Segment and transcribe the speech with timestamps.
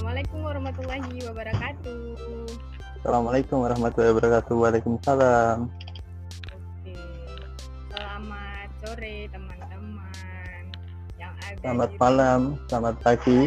[0.00, 2.00] Assalamualaikum warahmatullahi wabarakatuh.
[3.04, 4.54] Assalamualaikum warahmatullahi wabarakatuh.
[4.56, 5.68] Waalaikumsalam.
[6.56, 6.96] Oke.
[7.92, 10.62] Selamat sore teman-teman
[11.20, 12.40] yang ada Selamat di malam,
[12.72, 13.40] selamat pagi.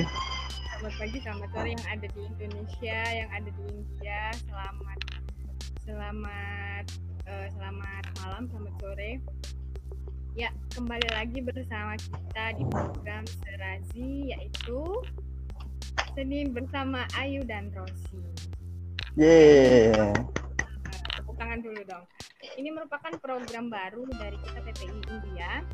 [0.78, 4.22] Selamat pagi, selamat sore yang ada di Indonesia, yang ada di India.
[4.46, 5.00] Selamat
[5.90, 6.86] selamat
[7.34, 9.12] eh, selamat malam, selamat sore.
[10.38, 15.02] Ya, kembali lagi bersama kita di program Serazi yaitu
[16.14, 18.22] Senin bersama Ayu dan Rosi.
[19.18, 19.94] Yeay.
[19.94, 20.14] Nah,
[21.18, 22.06] Tepuk tangan dulu dong.
[22.54, 25.66] Ini merupakan program baru dari kita PPI India,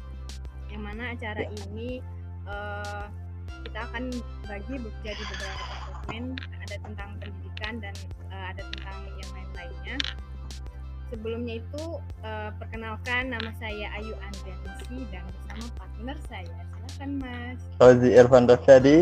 [0.71, 1.99] yang mana acara ini
[2.47, 3.05] eh,
[3.67, 4.03] kita akan
[4.47, 6.23] bagi be- jadi beberapa segmen,
[6.63, 7.95] ada tentang pendidikan dan
[8.31, 9.97] eh, ada tentang yang lain-lainnya.
[11.11, 11.83] Sebelumnya itu
[12.23, 16.58] eh, perkenalkan nama saya Ayu Andrianisi dan bersama partner saya.
[16.80, 17.59] Silakan Mas.
[17.75, 18.97] Fauzi Irfan Rosyadi.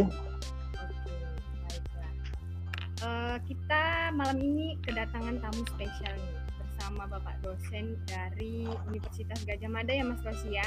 [2.97, 9.93] Eh, kita malam ini kedatangan tamu spesial nih bersama Bapak dosen dari Universitas Gajah Mada
[9.93, 10.65] ya Mas Rosi ya.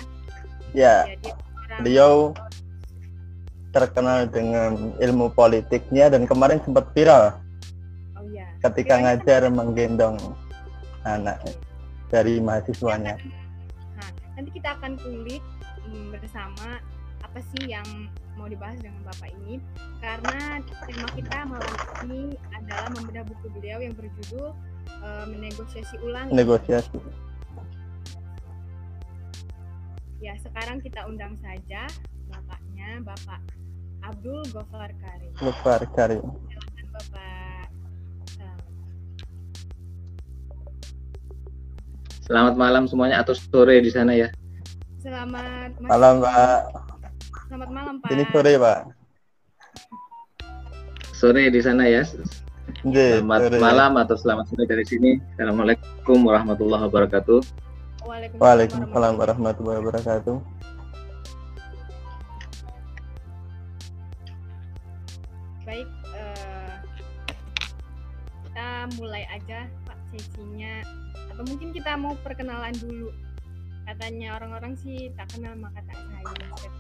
[0.71, 1.35] Ya, Jadi
[1.83, 2.31] beliau
[3.75, 7.35] terkenal dengan ilmu politiknya dan kemarin sempat viral
[8.15, 8.47] oh ya.
[8.63, 10.17] ketika Viralnya kan- ngajar menggendong
[11.03, 11.39] anak
[12.15, 13.19] dari mahasiswanya.
[13.99, 15.43] Nah, nanti kita akan kulik
[15.83, 16.79] mm, bersama
[17.27, 17.87] apa sih yang
[18.41, 19.61] mau dibahas dengan Bapak ini
[20.01, 21.75] karena tema kita malam
[22.09, 24.57] ini adalah membedah buku beliau yang berjudul
[24.89, 26.97] eh, menegosiasi ulang Negosiasi.
[30.25, 31.85] Ya, sekarang kita undang saja
[32.33, 33.41] bapaknya, Bapak
[34.09, 35.33] Abdul Gofar Karim.
[35.45, 36.25] Lufar Karim.
[36.25, 37.69] Silakan Bapak.
[42.25, 44.33] Selamat malam semuanya atau sore di sana ya.
[45.03, 46.61] Selamat Malam Pak.
[47.51, 48.15] Selamat malam Pak.
[48.15, 48.81] Ini sore Pak.
[51.11, 52.07] Sore di sana ya.
[52.07, 53.59] Selamat sore.
[53.59, 55.19] malam atau selamat sore dari sini.
[55.35, 57.43] Assalamualaikum warahmatullahi wabarakatuh.
[58.07, 58.39] Waalaikumsalam.
[58.39, 60.37] Waalaikumsalam warahmatullahi wabarakatuh.
[65.67, 66.75] Baik, eh,
[68.47, 70.87] kita mulai aja Pak sesinya.
[71.35, 73.11] Atau mungkin kita mau perkenalan dulu.
[73.91, 76.71] Katanya orang-orang sih tak kenal maka tak sayang.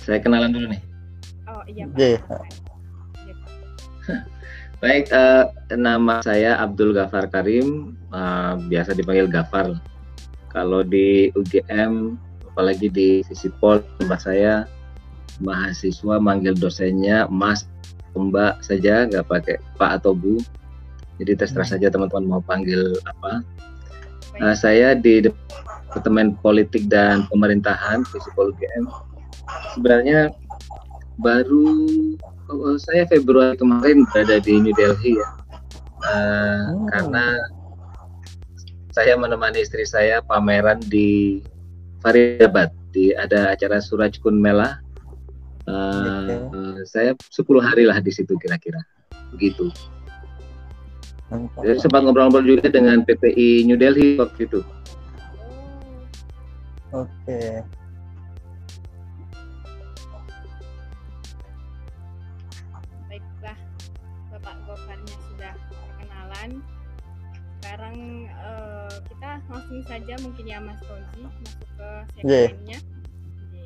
[0.00, 0.82] Saya kenalan dulu nih.
[1.46, 1.98] Oh iya Pak.
[1.98, 2.18] Iya.
[4.80, 5.44] Baik, eh,
[5.76, 9.76] nama saya Abdul Gafar Karim, eh, biasa dipanggil Gafar.
[10.50, 12.16] Kalau di UGM,
[12.48, 14.64] apalagi di Visipol, tempat saya
[15.38, 17.68] mahasiswa manggil dosennya Mas,
[18.16, 20.40] Mbak saja, nggak pakai Pak atau Bu.
[21.20, 23.44] Jadi terserah saja teman-teman mau panggil apa.
[24.40, 28.88] Nah, saya di Departemen Politik dan Pemerintahan Visipol UGM.
[29.76, 30.32] Sebenarnya
[31.20, 31.76] baru
[32.48, 35.28] oh, saya Februari kemarin berada di New Delhi ya.
[36.00, 36.88] Eh, Oh.
[36.88, 37.36] Karena
[38.90, 41.44] saya menemani istri saya pameran di
[42.00, 44.80] Faridabad di ada acara Suraj Kun Mela.
[45.68, 46.34] Eh, Oke.
[46.56, 48.80] eh, saya 10 hari lah di situ kira-kira.
[49.36, 49.68] Begitu.
[51.30, 54.60] Jadi sempat ngobrol-ngobrol juga dengan PPI New Delhi waktu itu.
[56.90, 57.62] Oke.
[63.06, 63.58] baiklah
[64.30, 66.50] Bapak Gofarnya sudah perkenalan.
[67.60, 71.44] Sekarang eh, kita langsung saja mungkin ya Mas Rozi masuk
[71.76, 71.88] ke
[72.24, 72.42] Iya.
[72.48, 72.78] segmennya.
[72.80, 73.62] Oke.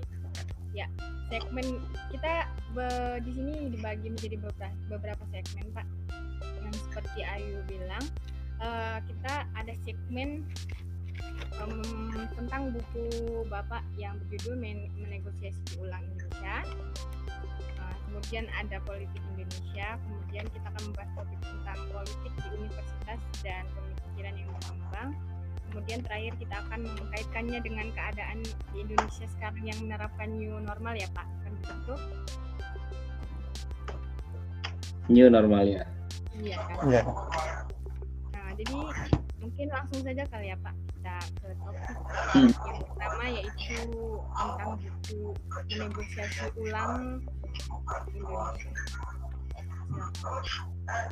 [0.74, 0.86] Ya,
[1.30, 1.66] segmen
[2.10, 2.32] kita
[2.74, 5.86] be- di sini dibagi menjadi beberapa, beberapa segmen Pak.
[6.94, 8.06] Seperti Ayu bilang,
[8.62, 10.46] eh, kita ada segmen
[11.58, 11.74] em,
[12.38, 16.62] tentang buku Bapak yang berjudul Men- Menegosiasi Ulang Indonesia.
[17.74, 23.66] Uh, kemudian ada politik Indonesia, kemudian kita akan membahas topik tentang politik di universitas dan
[23.74, 25.08] pemikiran yang berkembang.
[25.66, 28.38] Kemudian terakhir kita akan mengkaitkannya dengan keadaan
[28.70, 31.94] di Indonesia sekarang yang menerapkan new normal ya Pak, kan begitu?
[35.10, 35.82] New normal ya.
[36.42, 36.76] Iya kan.
[36.90, 37.02] Ya.
[38.34, 38.74] Nah jadi
[39.38, 41.92] mungkin langsung saja kali ya Pak kita ke topik
[42.34, 42.50] Hmm.
[42.50, 43.78] yang pertama yaitu
[44.34, 45.20] tentang buku
[45.70, 47.22] menegosiasi ulang
[48.10, 48.70] Indonesia.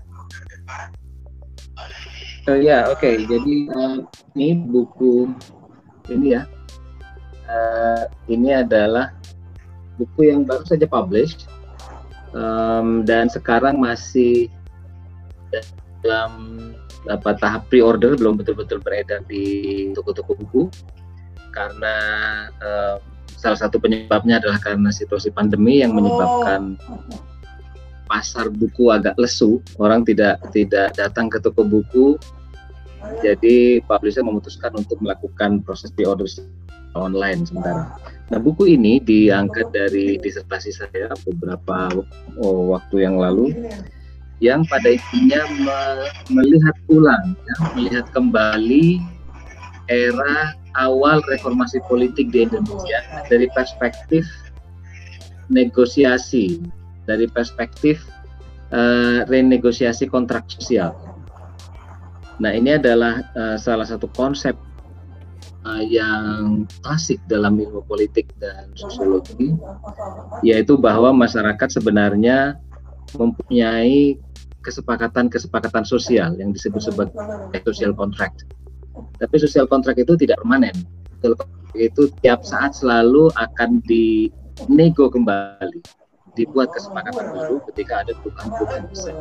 [0.02, 0.90] Silakan.
[2.50, 3.10] Oh ya, oke.
[3.30, 3.96] Jadi eh,
[4.34, 5.30] ini buku
[6.10, 6.42] ini ya.
[7.46, 8.02] Eh,
[8.32, 9.14] ini adalah
[10.00, 11.46] buku yang baru saja publish
[12.32, 14.48] Em, dan sekarang masih
[16.02, 16.32] dalam
[17.10, 20.62] apa tahap pre-order belum betul-betul beredar di toko-toko buku.
[21.52, 21.96] Karena
[22.48, 22.96] eh,
[23.36, 26.78] salah satu penyebabnya adalah karena situasi pandemi yang menyebabkan
[28.06, 32.20] pasar buku agak lesu, orang tidak tidak datang ke toko buku.
[33.18, 36.28] Jadi publisher memutuskan untuk melakukan proses pre-order
[36.94, 37.98] online sementara.
[38.30, 41.90] Nah, buku ini diangkat dari disertasi saya beberapa
[42.38, 43.50] oh, waktu yang lalu
[44.42, 45.78] yang pada intinya me
[46.34, 48.98] melihat ulang, ya, melihat kembali
[49.86, 54.26] era awal reformasi politik di Indonesia dari perspektif
[55.46, 56.58] negosiasi,
[57.06, 58.02] dari perspektif
[58.74, 60.90] uh, renegosiasi kontrak sosial.
[62.42, 64.58] Nah, ini adalah uh, salah satu konsep
[65.62, 69.54] uh, yang klasik dalam ilmu politik dan sosiologi,
[70.42, 72.58] yaitu bahwa masyarakat sebenarnya
[73.14, 74.16] mempunyai
[74.62, 78.46] kesepakatan-kesepakatan sosial yang disebut sebagai social contract.
[79.18, 80.74] Tapi social contract itu tidak permanen.
[81.74, 85.80] Itu tiap saat selalu akan dinego kembali,
[86.38, 89.16] dibuat kesepakatan baru ketika ada perubahan-perubahan besar.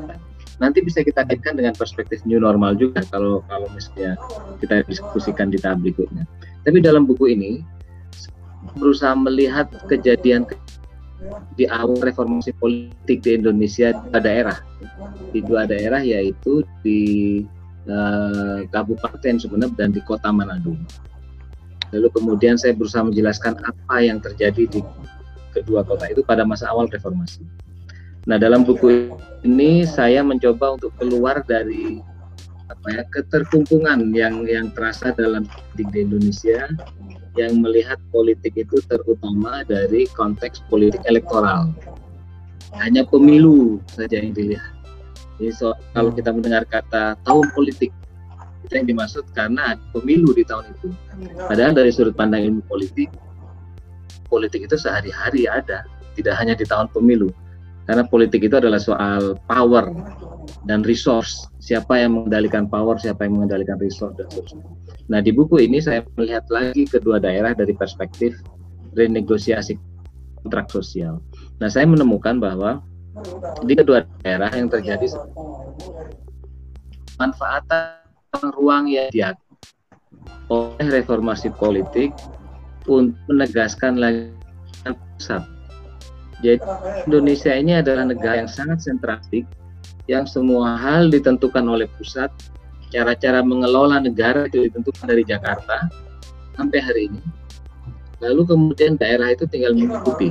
[0.62, 4.14] Nanti bisa kita kaitkan dengan perspektif new normal juga kalau kalau misalnya
[4.62, 6.28] kita diskusikan di tahap berikutnya.
[6.62, 7.66] Tapi dalam buku ini
[8.78, 10.46] berusaha melihat kejadian
[11.56, 14.57] di awal reformasi politik di Indonesia di daerah
[15.29, 17.01] di dua daerah yaitu di
[17.88, 20.73] uh, Kabupaten Sumeneb dan di Kota Manado.
[21.91, 24.79] Lalu kemudian saya berusaha menjelaskan apa yang terjadi di
[25.51, 27.44] kedua kota itu pada masa awal reformasi.
[28.25, 29.12] Nah dalam buku
[29.44, 32.00] ini saya mencoba untuk keluar dari
[32.71, 36.71] apa ya keterkungkungan yang yang terasa dalam politik di Indonesia
[37.39, 41.72] yang melihat politik itu terutama dari konteks politik elektoral.
[42.75, 44.72] Hanya pemilu saja yang dilihat.
[45.39, 47.92] Jadi so, kalau kita mendengar kata tahun politik,
[48.68, 50.89] itu yang dimaksud karena pemilu di tahun itu.
[51.50, 53.10] Padahal dari sudut pandang ilmu politik,
[54.31, 55.83] politik itu sehari-hari ada,
[56.16, 57.33] tidak hanya di tahun pemilu.
[57.89, 59.89] Karena politik itu adalah soal power
[60.69, 61.50] dan resource.
[61.62, 64.30] Siapa yang mengendalikan power, siapa yang mengendalikan resource dan.
[65.10, 68.38] Nah, di buku ini saya melihat lagi kedua daerah dari perspektif
[68.95, 69.75] renegosiasi
[70.42, 71.19] kontrak sosial.
[71.60, 72.81] Nah, saya menemukan bahwa
[73.66, 75.12] di kedua daerah yang terjadi
[77.19, 79.51] manfaatan ruang yang diatur
[80.48, 82.12] oleh reformasi politik
[82.88, 84.31] untuk menegaskan lagi
[85.18, 85.44] pusat.
[86.42, 86.58] Jadi
[87.06, 89.46] Indonesia ini adalah negara yang sangat sentralistik,
[90.10, 92.34] yang semua hal ditentukan oleh pusat
[92.92, 95.88] cara-cara mengelola negara itu ditentukan dari Jakarta
[96.60, 97.22] sampai hari ini.
[98.22, 100.30] Lalu kemudian daerah itu tinggal mengikuti.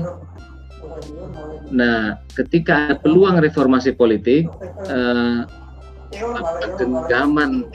[1.70, 4.46] Nah, ketika ada peluang reformasi politik,
[4.86, 5.40] eh,
[6.78, 7.66] genggaman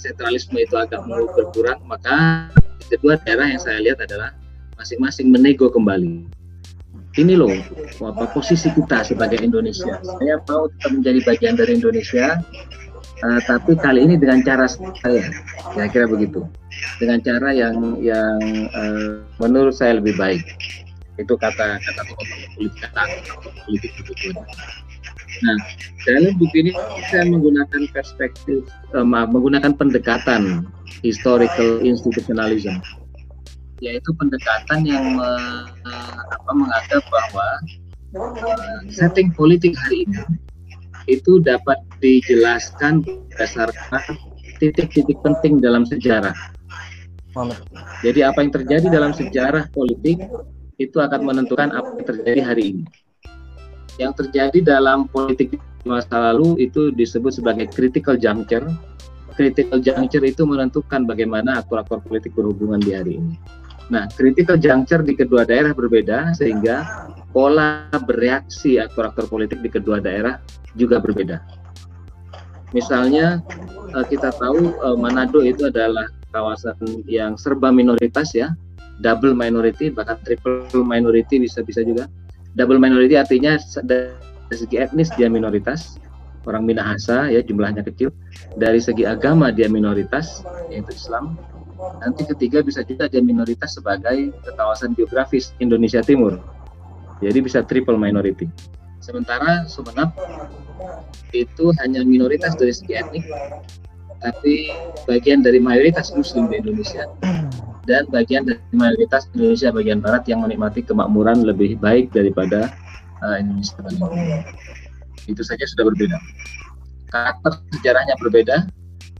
[0.00, 1.04] sentralisme itu agak
[1.36, 2.48] berkurang, maka
[2.88, 4.32] kedua daerah yang saya lihat adalah
[4.80, 6.37] masing-masing menego kembali.
[7.18, 7.50] Ini loh,
[8.06, 9.98] apa posisi kita sebagai Indonesia.
[9.98, 12.38] Saya mau tetap menjadi bagian dari Indonesia,
[13.26, 15.26] uh, tapi kali ini dengan cara saya
[15.74, 16.46] kira-kira begitu.
[17.02, 18.38] Dengan cara yang yang
[18.70, 20.46] uh, menurut saya lebih baik.
[21.18, 22.86] Itu kata kata politik
[23.66, 24.30] politik begitu
[25.42, 25.56] nah
[26.06, 26.72] dalam buku ini
[27.12, 28.64] saya menggunakan perspektif
[28.96, 30.66] uh, maaf, menggunakan pendekatan
[31.04, 32.80] historical institutionalism
[33.78, 35.30] yaitu pendekatan yang me,
[36.34, 37.48] apa, menganggap bahwa
[38.18, 40.22] uh, setting politik hari ini
[41.08, 44.02] itu dapat dijelaskan berdasarkan
[44.60, 46.34] titik-titik penting dalam sejarah.
[48.02, 50.18] Jadi apa yang terjadi dalam sejarah politik
[50.78, 52.84] itu akan menentukan apa yang terjadi hari ini.
[53.98, 58.66] Yang terjadi dalam politik masa lalu itu disebut sebagai critical juncture.
[59.38, 63.34] Critical juncture itu menentukan bagaimana aktor-aktor politik berhubungan di hari ini.
[63.88, 70.36] Nah, critical juncture di kedua daerah berbeda sehingga pola bereaksi aktor-aktor politik di kedua daerah
[70.76, 71.40] juga berbeda.
[72.76, 73.40] Misalnya
[73.96, 76.04] uh, kita tahu uh, Manado itu adalah
[76.36, 76.76] kawasan
[77.08, 78.52] yang serba minoritas ya,
[79.00, 82.04] double minority bahkan triple minority bisa bisa juga.
[82.60, 83.56] Double minority artinya
[83.88, 84.12] dari
[84.52, 85.96] segi etnis dia minoritas,
[86.44, 88.12] orang Minahasa ya jumlahnya kecil.
[88.60, 91.40] Dari segi agama dia minoritas yaitu Islam.
[91.78, 96.38] Nanti ketiga bisa juga dia minoritas sebagai kawasan geografis Indonesia Timur.
[97.22, 98.46] Jadi bisa triple minority.
[98.98, 100.10] Sementara Sumeneb
[101.34, 103.24] itu hanya minoritas dari segi etnik,
[104.22, 104.74] tapi
[105.06, 107.06] bagian dari mayoritas Muslim di Indonesia
[107.88, 112.68] dan bagian dari mayoritas Indonesia bagian barat yang menikmati kemakmuran lebih baik daripada
[113.24, 114.44] uh, Indonesia bagian
[115.24, 116.16] Itu saja sudah berbeda.
[117.08, 118.68] Karakter sejarahnya berbeda.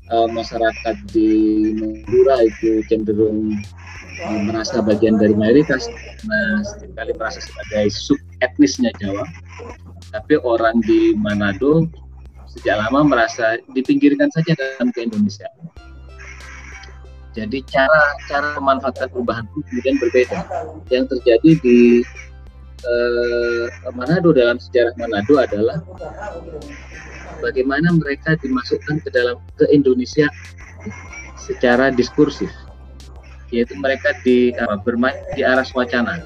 [0.08, 1.28] Uh, masyarakat di
[1.76, 3.52] Madura itu cenderung
[4.48, 5.84] merasa bagian dari mayoritas,
[6.24, 9.28] nah, sering kali merasa sebagai sub etnisnya Jawa.
[10.10, 11.86] Tapi orang di Manado
[12.48, 15.46] sejak lama merasa dipinggirkan saja dalam ke Indonesia.
[17.36, 20.38] Jadi cara cara memanfaatkan perubahan itu kemudian berbeda.
[20.90, 21.78] Yang terjadi di
[22.82, 25.78] eh, Manado dalam sejarah Manado adalah
[27.40, 30.26] bagaimana mereka dimasukkan ke dalam ke Indonesia
[31.38, 32.50] secara diskursif.
[33.48, 36.20] Yaitu mereka di uh, bermain di arah wacana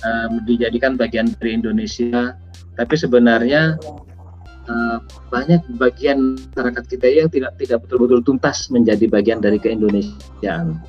[0.00, 2.32] um, dijadikan bagian dari Indonesia.
[2.74, 3.76] Tapi sebenarnya
[4.66, 10.80] uh, banyak bagian masyarakat kita yang tidak tidak betul-betul tuntas menjadi bagian dari keindonesiaan.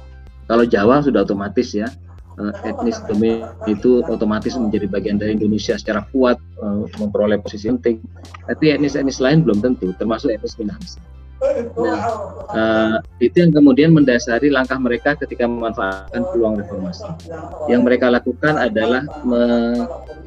[0.46, 1.90] Kalau Jawa sudah otomatis ya.
[1.90, 2.05] uh,
[2.68, 8.04] etnis domin itu otomatis menjadi bagian dari Indonesia secara kuat uh, memperoleh posisi penting.
[8.44, 11.00] Tapi etnis-etnis lain belum tentu termasuk etnis Minahasa.
[11.76, 12.00] Nah,
[12.52, 17.06] uh, itu yang kemudian mendasari langkah mereka ketika memanfaatkan peluang reformasi.
[17.68, 19.44] Yang mereka lakukan adalah me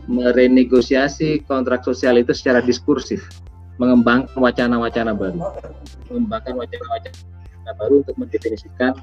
[0.09, 3.29] merenegosiasi kontrak sosial itu secara diskursif,
[3.77, 5.37] mengembangkan wacana-wacana baru,
[6.09, 8.97] mengembangkan wacana-wacana baru untuk mendefinisikan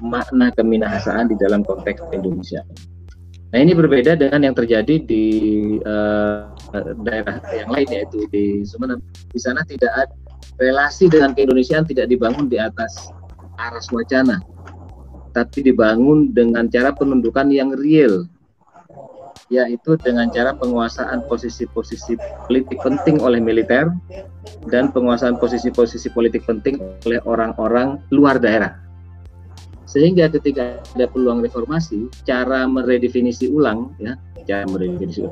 [0.00, 2.64] makna keminahasaan di dalam konteks Indonesia.
[3.50, 5.24] Nah ini berbeda dengan yang terjadi di
[5.82, 6.54] uh,
[7.02, 9.02] daerah yang lain yaitu di Sumeneb.
[9.34, 10.14] Di sana tidak ada
[10.62, 13.10] relasi dengan keindonesiaan tidak dibangun di atas
[13.58, 14.38] aras wacana,
[15.34, 18.24] tapi dibangun dengan cara penundukan yang real,
[19.50, 22.14] yaitu dengan cara penguasaan posisi-posisi
[22.46, 23.90] politik penting oleh militer
[24.70, 28.78] dan penguasaan posisi-posisi politik penting oleh orang-orang luar daerah.
[29.90, 34.14] Sehingga ketika ada peluang reformasi, cara meredefinisi ulang, ya,
[34.46, 35.26] cara meredefinisi,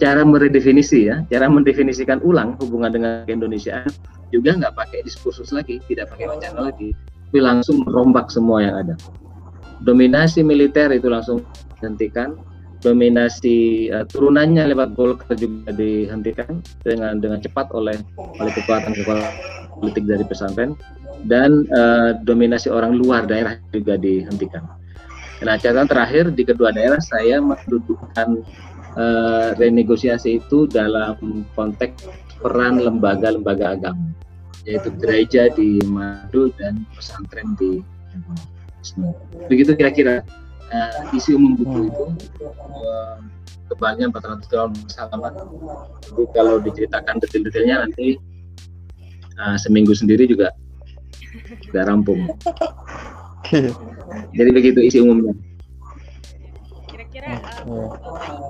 [0.00, 3.84] cara meredefinisi ya, cara mendefinisikan ulang hubungan dengan Indonesia
[4.32, 6.96] juga nggak pakai diskursus lagi, tidak pakai wacana lagi,
[7.28, 8.94] tapi langsung merombak semua yang ada.
[9.84, 11.44] Dominasi militer itu langsung
[11.76, 12.40] dihentikan,
[12.80, 19.32] dominasi uh, turunannya lewat Golkar juga dihentikan dengan dengan cepat oleh oleh kekuatan kekuatan
[19.76, 20.76] politik dari pesantren
[21.26, 24.64] dan uh, dominasi orang luar daerah juga dihentikan.
[25.40, 28.44] Nah, catatan terakhir di kedua daerah saya mendudukkan
[28.96, 32.04] uh, renegosiasi itu dalam konteks
[32.40, 34.12] peran lembaga-lembaga agama,
[34.68, 37.80] yaitu gereja di Madu dan pesantren di
[39.46, 40.24] Begitu kira-kira
[40.72, 42.04] uh, isi umum buku itu.
[42.80, 43.20] Uh,
[43.70, 45.32] kebanyakan 400 tahun bersalaman.
[46.02, 48.18] Jadi kalau diceritakan detail-detailnya nanti
[49.38, 50.50] uh, seminggu sendiri juga
[51.70, 52.20] sudah rampung.
[54.36, 55.32] Jadi begitu isi umumnya.
[56.90, 57.94] Kira-kira uh,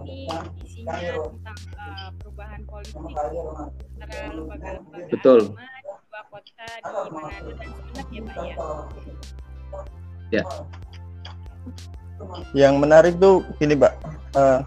[0.08, 0.24] ini
[0.64, 0.96] isinya
[1.28, 5.40] tentang uh, perubahan politik antara lembaga-lembaga Betul.
[5.52, 5.60] di
[6.08, 8.56] dua kota di Manado dan Sumeneb ya Pak ya?
[10.30, 10.42] Ya.
[12.56, 13.92] Yang menarik tuh gini, Pak.
[14.32, 14.60] Uh,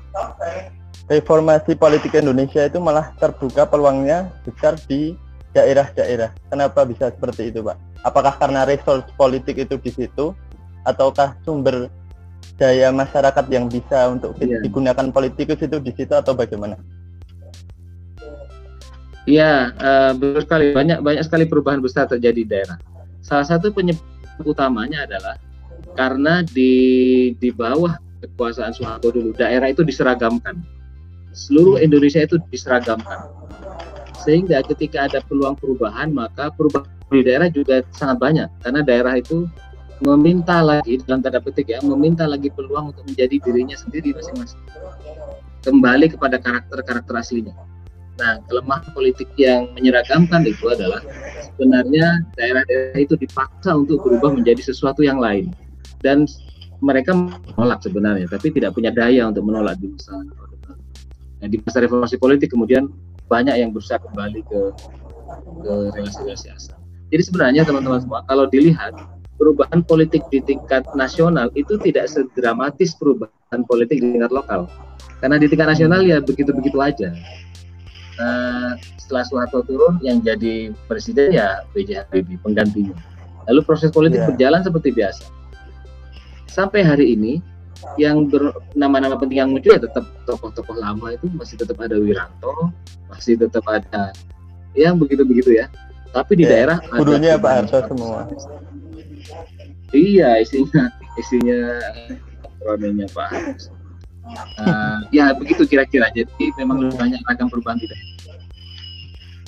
[1.12, 5.18] reformasi politik Indonesia itu malah terbuka peluangnya besar di
[5.54, 6.34] daerah-daerah.
[6.50, 7.78] Kenapa bisa seperti itu, Pak?
[8.04, 10.34] Apakah karena resource politik itu di situ,
[10.84, 11.88] ataukah sumber
[12.60, 14.60] daya masyarakat yang bisa untuk Iya.
[14.60, 16.76] digunakan politikus itu di situ atau bagaimana?
[19.24, 20.66] Iya, eh, betul sekali.
[20.76, 22.76] Banyak banyak sekali perubahan besar terjadi di daerah.
[23.24, 24.04] Salah satu penyebab
[24.44, 25.40] utamanya adalah
[25.96, 26.74] karena di
[27.40, 30.60] di bawah kekuasaan Soeharto dulu daerah itu diseragamkan.
[31.32, 33.32] Seluruh Indonesia itu diseragamkan.
[34.24, 39.46] Sehingga ketika ada peluang perubahan, maka perubahan di daerah juga sangat banyak karena daerah itu
[40.02, 44.60] meminta lagi dalam tanda petik ya, meminta lagi peluang untuk menjadi dirinya sendiri masing-masing.
[45.64, 47.56] Kembali kepada karakter-karakter aslinya.
[48.20, 51.02] Nah, kelemahan politik yang menyeragamkan itu adalah
[51.56, 55.50] sebenarnya daerah-daerah itu dipaksa untuk berubah menjadi sesuatu yang lain.
[56.04, 56.28] Dan
[56.84, 60.20] mereka menolak sebenarnya, tapi tidak punya daya untuk menolak di masa.
[61.40, 62.92] Nah, di masa reformasi politik kemudian
[63.28, 64.60] banyak yang berusaha kembali ke
[65.64, 66.78] ke relasi-relasi asal.
[67.10, 68.94] Jadi sebenarnya teman-teman semua, kalau dilihat
[69.38, 74.70] perubahan politik di tingkat nasional itu tidak sedramatis perubahan politik di tingkat lokal.
[75.22, 77.14] Karena di tingkat nasional ya begitu-begitu aja.
[78.20, 82.06] Nah, setelah Soeharto turun, yang jadi presiden ya B.J.
[82.08, 82.94] Habibie penggantinya.
[83.50, 84.28] Lalu proses politik Ya.
[84.30, 85.26] berjalan seperti biasa.
[86.48, 87.42] Sampai hari ini,
[88.00, 92.74] yang bernama-nama penting yang muncul ya tetap tokoh-tokoh lama itu masih tetap ada Wiranto,
[93.12, 94.12] masih tetap ada
[94.74, 95.68] yang begitu-begitu ya.
[96.14, 98.30] Tapi di Ya, daerah ada gurunya Pak Harto semua.
[99.94, 101.62] Iya, isinya isinya
[102.66, 103.74] ronenya Pak Harto.
[104.34, 106.08] Eh, ya begitu kira-kira.
[106.16, 108.00] Jadi memang lebih banyak ragam perubahan tidak.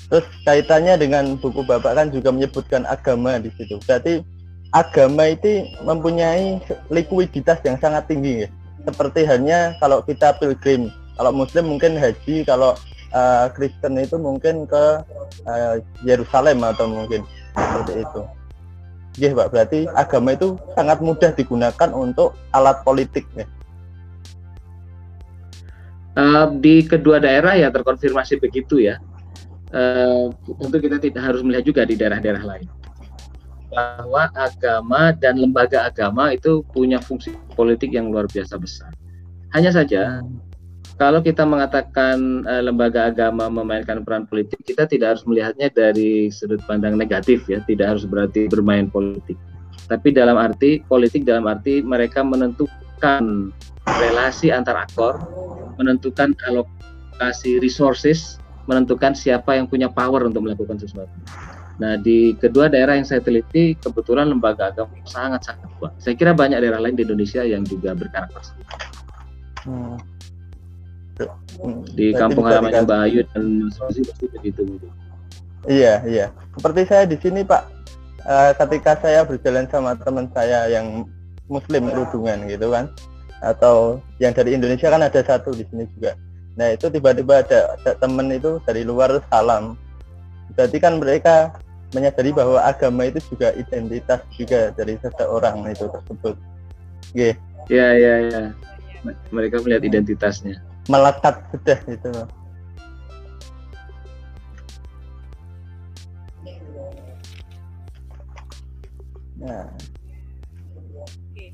[0.05, 3.81] Terus kaitannya dengan buku Bapak kan juga menyebutkan agama di situ.
[3.81, 4.21] Berarti
[4.75, 6.59] agama itu mempunyai
[6.91, 8.49] likuiditas yang sangat tinggi ya.
[8.83, 12.75] Seperti hanya kalau kita pilgrim, kalau muslim mungkin haji, kalau
[13.15, 14.83] uh, Kristen itu mungkin ke
[15.47, 17.23] uh, Yerusalem atau mungkin
[17.55, 18.21] seperti itu.
[19.15, 23.47] Ya, Pak, berarti agama itu sangat mudah digunakan untuk alat politik ya.
[26.19, 28.99] Uh, di kedua daerah ya terkonfirmasi begitu ya.
[29.71, 32.67] Uh, tentu kita tidak harus melihat juga di daerah-daerah lain
[33.75, 38.89] bahwa agama dan lembaga agama itu punya fungsi politik yang luar biasa besar.
[39.51, 40.23] Hanya saja
[40.95, 46.63] kalau kita mengatakan uh, lembaga agama memainkan peran politik, kita tidak harus melihatnya dari sudut
[46.63, 49.35] pandang negatif ya, tidak harus berarti bermain politik.
[49.91, 53.51] Tapi dalam arti politik dalam arti mereka menentukan
[53.85, 55.19] relasi antar aktor,
[55.75, 58.39] menentukan alokasi resources,
[58.71, 61.11] menentukan siapa yang punya power untuk melakukan sesuatu.
[61.75, 65.91] Nah, di kedua daerah yang saya teliti, kebetulan lembaga agama sangat-sangat kuat.
[65.99, 68.75] Saya kira banyak daerah lain di Indonesia yang juga berkarakter seperti
[69.65, 69.97] Hmm.
[71.95, 74.61] Di kampung halamannya Mbak Ayu dan Mas Rosi pasti begitu.
[75.65, 76.29] Iya, iya.
[76.53, 77.63] Seperti saya di sini, Pak.
[78.25, 81.09] Uh, ketika saya berjalan sama teman saya yang
[81.49, 82.93] Muslim kerudungan gitu kan,
[83.41, 86.17] atau yang dari Indonesia kan ada satu di sini juga.
[86.55, 89.77] Nah itu tiba-tiba ada, ada temen itu dari luar salam.
[90.55, 91.53] Berarti kan mereka
[91.95, 96.35] menyadari bahwa agama itu juga identitas juga dari seseorang itu tersebut.
[97.15, 97.31] Iya.
[97.65, 98.41] Iya, iya, iya.
[99.31, 102.09] Mereka melihat identitasnya melekat sudah itu
[109.35, 109.69] Nah.
[111.05, 111.53] Oke.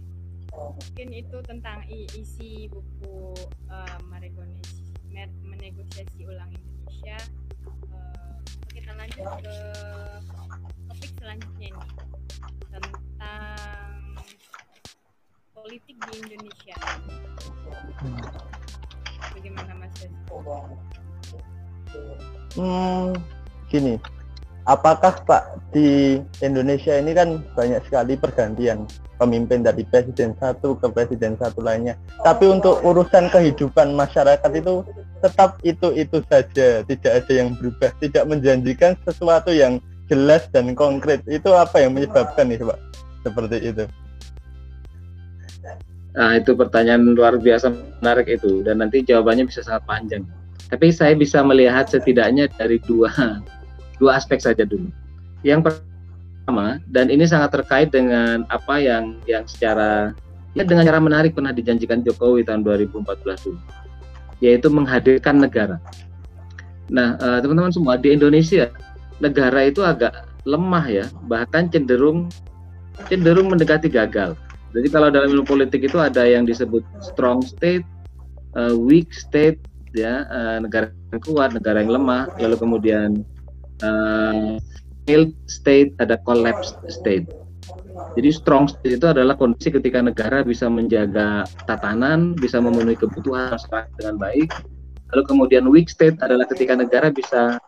[0.55, 3.35] Mungkin itu tentang isi buku
[3.67, 3.99] uh,
[5.43, 7.19] menegosiasi ulang Indonesia.
[9.01, 9.57] Lanjut ke
[10.85, 11.87] topik selanjutnya nih
[12.69, 13.97] tentang
[15.57, 16.77] politik di Indonesia.
[19.33, 19.97] Bagaimana Mas
[22.53, 23.17] Hmm,
[23.73, 23.97] gini,
[24.69, 28.85] apakah Pak di Indonesia ini kan banyak sekali pergantian
[29.17, 31.97] pemimpin dari presiden satu ke presiden satu lainnya.
[32.21, 34.85] Tapi untuk urusan kehidupan masyarakat itu
[35.21, 39.77] tetap itu itu saja, tidak ada yang berubah, tidak menjanjikan sesuatu yang
[40.11, 41.23] jelas dan konkret.
[41.29, 42.79] Itu apa yang menyebabkan nih Pak?
[43.23, 43.85] Seperti itu.
[46.11, 47.71] Nah, itu pertanyaan luar biasa
[48.03, 50.23] menarik itu dan nanti jawabannya bisa sangat panjang.
[50.67, 53.11] Tapi saya bisa melihat setidaknya dari dua
[54.01, 54.91] dua aspek saja dulu.
[55.47, 60.11] Yang pertama dan ini sangat terkait dengan apa yang yang secara
[60.51, 63.59] ya dengan cara menarik pernah dijanjikan Jokowi tahun 2014 dulu,
[64.41, 65.77] yaitu menghadirkan negara.
[66.91, 68.67] Nah, eh, teman-teman semua di Indonesia
[69.21, 72.27] negara itu agak lemah ya, bahkan cenderung
[73.07, 74.35] cenderung mendekati gagal
[74.71, 77.83] jadi kalau dalam ilmu politik itu ada yang disebut strong state,
[78.55, 79.59] uh, weak state,
[79.91, 83.09] ya uh, negara yang kuat, negara yang lemah, lalu kemudian
[85.03, 87.27] failed state, ada collapsed state.
[88.15, 93.91] Jadi strong state itu adalah kondisi ketika negara bisa menjaga tatanan, bisa memenuhi kebutuhan masyarakat
[93.95, 94.49] dengan baik.
[95.11, 97.59] Lalu kemudian weak state adalah ketika negara bisa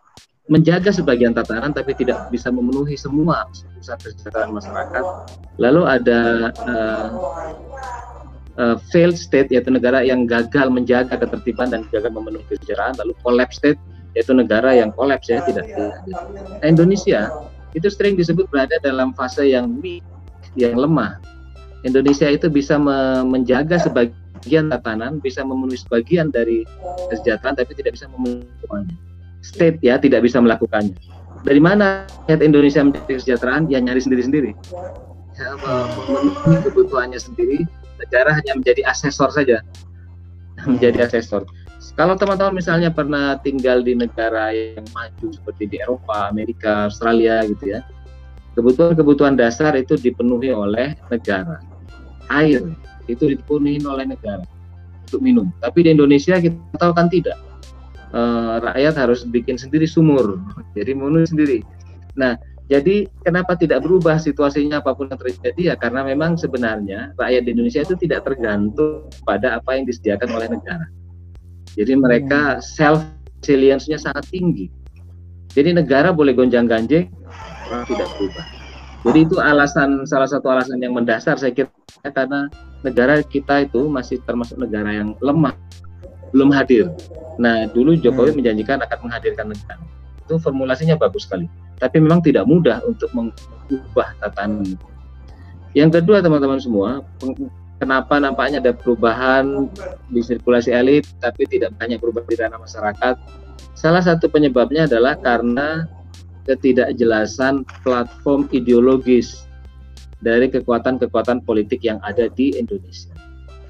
[0.44, 5.04] menjaga sebagian tatanan tapi tidak bisa memenuhi semua pusat kesejahteraan masyarakat.
[5.56, 6.20] Lalu ada
[6.68, 7.08] uh,
[8.60, 13.00] uh, failed state yaitu negara yang gagal menjaga ketertiban dan gagal memenuhi kesejahteraan.
[13.00, 13.80] Lalu collapse state
[14.14, 15.66] yaitu negara yang kolaps ya tidak.
[15.72, 16.00] tidak.
[16.62, 17.28] Nah, Indonesia
[17.74, 20.06] itu sering disebut berada dalam fase yang weak,
[20.58, 21.18] yang lemah.
[21.84, 26.64] Indonesia itu bisa me menjaga sebagian tatanan, bisa memenuhi sebagian dari
[27.12, 28.94] kesejahteraan tapi tidak bisa memenuhi
[29.44, 30.96] state ya tidak bisa melakukannya.
[31.44, 33.68] Dari mana rakyat Indonesia menjadi kesejahteraan?
[33.68, 34.56] Ya nyari sendiri-sendiri.
[35.36, 37.68] Ya, memenuhi kebutuhannya sendiri,
[38.00, 39.60] negara hanya menjadi asesor saja.
[40.64, 41.44] Menjadi asesor.
[41.94, 47.76] Kalau teman-teman misalnya pernah tinggal di negara yang maju seperti di Eropa, Amerika, Australia gitu
[47.76, 47.84] ya.
[48.54, 51.58] Kebutuhan-kebutuhan dasar itu dipenuhi oleh negara.
[52.30, 52.62] Air
[53.10, 54.46] itu dipenuhi oleh negara
[55.06, 55.50] untuk minum.
[55.58, 57.36] Tapi di Indonesia kita tahu kan tidak
[58.14, 60.38] uh, rakyat harus bikin sendiri sumur,
[60.72, 61.58] jadi memenuhi sendiri.
[62.14, 62.38] Nah,
[62.70, 67.50] jadi kenapa tidak berubah situasinya apa pun yang terjadi ya karena memang sebenarnya rakyat di
[67.52, 70.86] Indonesia itu tidak tergantung pada apa yang disediakan oleh negara.
[71.76, 72.62] Jadi mereka hmm.
[72.64, 73.04] self
[73.44, 74.72] resilience-nya sangat tinggi.
[75.52, 77.12] Jadi negara boleh gonjang-ganjing,
[77.88, 78.46] tidak berubah.
[79.04, 81.68] Jadi itu alasan salah satu alasan yang mendasar saya kira
[82.04, 82.48] karena
[82.80, 85.52] negara kita itu masih termasuk negara yang lemah
[86.32, 86.88] belum hadir.
[87.38, 88.38] Nah, dulu Jokowi hmm.
[88.42, 89.78] menjanjikan akan menghadirkan negara.
[90.24, 91.46] Itu formulasinya bagus sekali.
[91.78, 94.74] Tapi memang tidak mudah untuk mengubah tatanan.
[95.74, 97.02] Yang kedua teman-teman semua,
[97.82, 99.68] kenapa nampaknya ada perubahan
[100.10, 103.14] di sirkulasi elit tapi tidak banyak perubahan di ranah masyarakat?
[103.74, 105.90] Salah satu penyebabnya adalah karena
[106.44, 109.44] ketidakjelasan platform ideologis
[110.24, 113.12] dari kekuatan-kekuatan politik yang ada di Indonesia.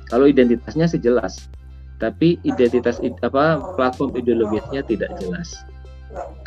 [0.07, 1.51] Kalau identitasnya sih jelas,
[1.99, 5.67] tapi identitas apa platform ideologisnya tidak jelas.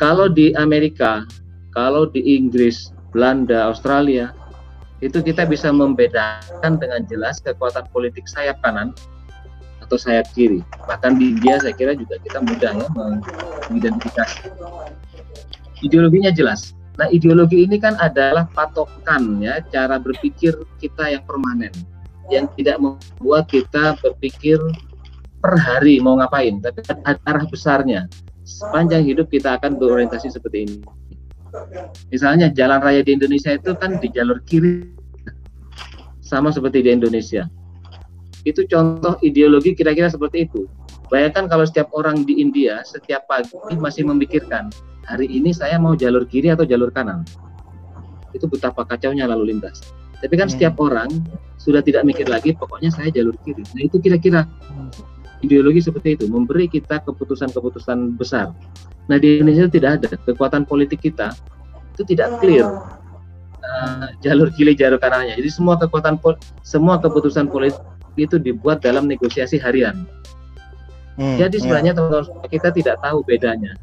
[0.00, 1.28] Kalau di Amerika,
[1.76, 4.32] kalau di Inggris, Belanda, Australia,
[5.04, 8.90] itu kita bisa membedakan dengan jelas kekuatan politik sayap kanan
[9.84, 10.60] atau sayap kiri.
[10.88, 12.88] Bahkan di India saya kira juga kita mudah ya
[13.70, 14.52] mengidentifikasi.
[15.84, 16.74] Ideologinya jelas.
[16.98, 20.50] Nah, ideologi ini kan adalah patokan ya cara berpikir
[20.82, 21.70] kita yang permanen,
[22.26, 24.58] yang tidak membuat kita berpikir
[25.38, 28.10] per hari mau ngapain, tapi arah besarnya.
[28.42, 30.76] Sepanjang hidup kita akan berorientasi seperti ini.
[32.10, 34.90] Misalnya jalan raya di Indonesia itu kan di jalur kiri
[36.18, 37.46] sama seperti di Indonesia.
[38.42, 40.66] Itu contoh ideologi kira-kira seperti itu.
[41.08, 44.68] Bayangkan kalau setiap orang di India setiap pagi masih memikirkan
[45.08, 47.24] hari ini saya mau jalur kiri atau jalur kanan.
[48.36, 49.80] Itu betapa kacaunya lalu lintas.
[50.20, 50.54] Tapi kan hmm.
[50.54, 51.08] setiap orang
[51.56, 53.64] sudah tidak mikir lagi, pokoknya saya jalur kiri.
[53.72, 54.44] Nah itu kira-kira
[55.40, 58.52] ideologi seperti itu, memberi kita keputusan-keputusan besar.
[59.08, 61.32] Nah di Indonesia tidak ada kekuatan politik kita
[61.96, 62.68] itu tidak clear
[63.64, 65.34] uh, jalur kiri jalur kanannya.
[65.34, 66.20] Jadi semua kekuatan
[66.62, 67.80] semua keputusan politik
[68.18, 70.06] itu dibuat dalam negosiasi harian.
[71.18, 71.62] Hmm, Jadi ya.
[71.66, 73.74] sebenarnya teman-teman kita tidak tahu bedanya.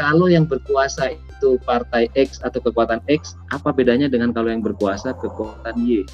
[0.00, 5.12] Kalau yang berkuasa itu partai X atau kekuatan X, apa bedanya dengan kalau yang berkuasa
[5.12, 6.08] kekuatan Y?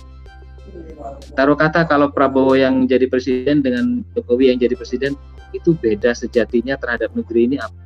[1.39, 5.15] Taruh kata kalau Prabowo yang jadi presiden dengan Jokowi yang jadi presiden
[5.55, 7.79] itu beda sejatinya terhadap negeri ini apa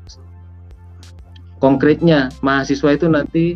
[1.61, 3.53] Konkretnya mahasiswa itu nanti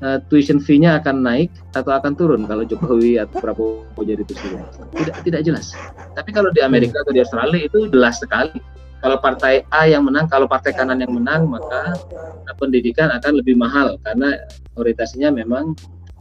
[0.00, 4.64] uh, tuition fee-nya akan naik atau akan turun kalau Jokowi atau Prabowo jadi presiden?
[4.96, 5.76] Tidak tidak jelas.
[6.16, 8.56] Tapi kalau di Amerika atau di Australia itu jelas sekali.
[9.00, 11.96] Kalau partai A yang menang, kalau partai kanan yang menang, maka
[12.60, 14.36] pendidikan akan lebih mahal karena
[14.76, 15.72] orientasinya memang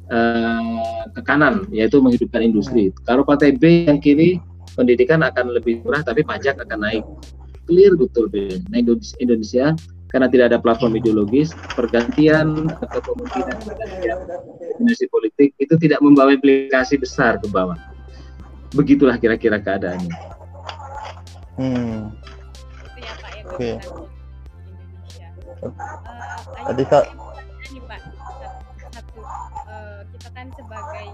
[0.08, 2.96] uh, ke kanan, yaitu menghidupkan industri.
[3.04, 4.40] Kalau partai B yang kiri,
[4.80, 7.04] pendidikan akan lebih murah tapi pajak akan naik.
[7.68, 8.64] Clear betul, B.
[8.72, 8.80] Nah,
[9.20, 9.76] Indonesia
[10.10, 14.18] karena tidak ada platform ideologis, pergantian atau kemungkinan pergantian
[15.14, 17.78] politik itu tidak membawa implikasi besar ke bawah.
[18.74, 20.16] Begitulah kira-kira keadaannya.
[21.60, 22.16] Hmm.
[23.50, 23.76] Oke.
[23.76, 23.76] Okay.
[25.66, 26.38] Uh,
[26.70, 27.06] Tadi kak.
[27.70, 28.02] Ini Pak,
[28.94, 29.20] satu,
[29.66, 31.08] uh, kita kan sebagai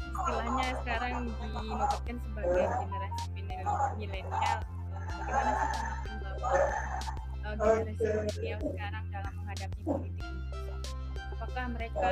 [0.00, 2.64] istilahnya sekarang dinobatkan sebagai
[3.36, 3.40] generasi
[4.00, 4.58] milenial.
[5.06, 5.72] Bagaimana sih
[6.08, 6.60] tanggapan
[7.44, 10.24] uh, generasi milenial sekarang dalam menghadapi politik
[11.36, 12.10] apakah mereka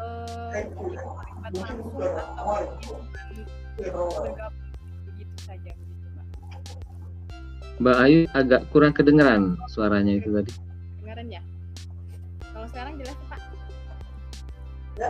[0.00, 3.36] uh, terlibat langsung atau mungkin
[3.76, 4.72] bergabung
[5.12, 5.72] begitu saja
[7.82, 10.52] Mbak Ayu agak kurang kedengeran suaranya itu tadi.
[11.02, 11.42] Kedengeran ya?
[12.54, 13.40] Kalau sekarang jelas Pak?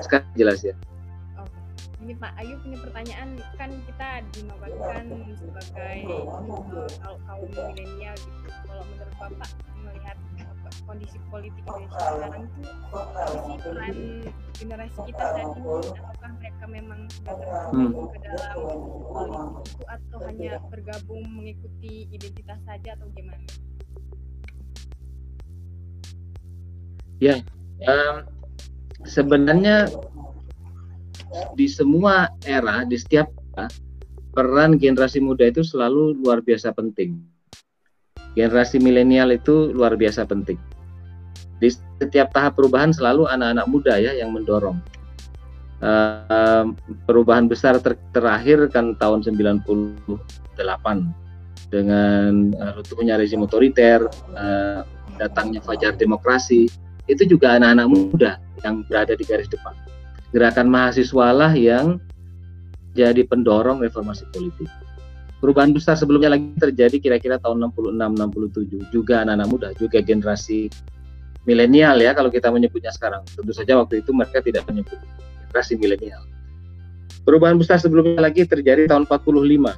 [0.01, 0.75] Sekarang jelas ya.
[2.01, 3.29] Ini Pak Ayu punya pertanyaan.
[3.61, 5.05] Kan kita dinobatkan
[5.37, 8.49] sebagai uh, kaum milenial gitu.
[8.49, 9.51] Kalau menurut Bapak
[9.85, 10.17] melihat
[10.83, 12.61] kondisi politik Indonesia sekarang itu
[13.47, 13.97] sih peran
[14.59, 18.11] generasi kita saat ini apakah mereka memang sudah tergabung hmm.
[18.11, 23.47] ke dalam politik itu atau hanya bergabung mengikuti identitas saja atau gimana?
[27.23, 27.41] Ya,
[27.89, 28.27] um,
[29.07, 29.89] sebenarnya
[31.55, 33.71] di semua era, di setiap era,
[34.35, 37.34] peran generasi muda itu selalu luar biasa penting.
[38.35, 40.59] Generasi milenial itu luar biasa penting.
[41.63, 41.71] Di
[42.03, 44.79] setiap tahap perubahan selalu anak-anak muda ya yang mendorong.
[45.85, 46.73] Uh,
[47.05, 49.77] perubahan besar ter terakhir kan tahun 98
[51.69, 54.81] dengan uh, runtuhnya rezim otoriter, uh,
[55.21, 56.71] datangnya fajar demokrasi,
[57.05, 58.33] itu juga anak-anak muda
[58.65, 59.77] yang berada di garis depan
[60.35, 62.03] gerakan mahasiswa lah yang
[62.99, 64.67] jadi pendorong reformasi politik.
[65.43, 70.73] Perubahan besar sebelumnya lagi terjadi kira-kira tahun 66-67 juga anak-anak muda, juga generasi
[71.45, 73.23] milenial ya kalau kita menyebutnya sekarang.
[73.29, 74.97] Tentu saja waktu itu mereka tidak menyebut
[75.49, 76.23] generasi milenial.
[77.25, 79.77] Perubahan besar sebelumnya lagi terjadi tahun 45.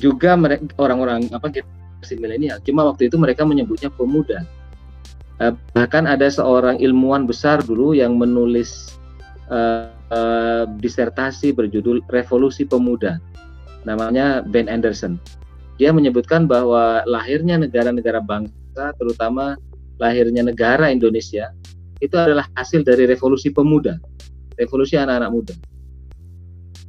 [0.00, 0.36] Juga
[0.76, 2.60] orang-orang apa generasi milenial.
[2.64, 4.44] Cuma waktu itu mereka menyebutnya pemuda.
[5.42, 8.94] Eh, bahkan ada seorang ilmuwan besar dulu yang menulis
[9.50, 13.18] uh, uh, disertasi berjudul Revolusi Pemuda.
[13.84, 15.20] Namanya Ben Anderson.
[15.76, 19.58] Dia menyebutkan bahwa lahirnya negara-negara bangsa, terutama
[19.98, 21.50] lahirnya negara Indonesia,
[22.02, 23.98] itu adalah hasil dari revolusi pemuda.
[24.54, 25.54] revolusi anak-anak muda.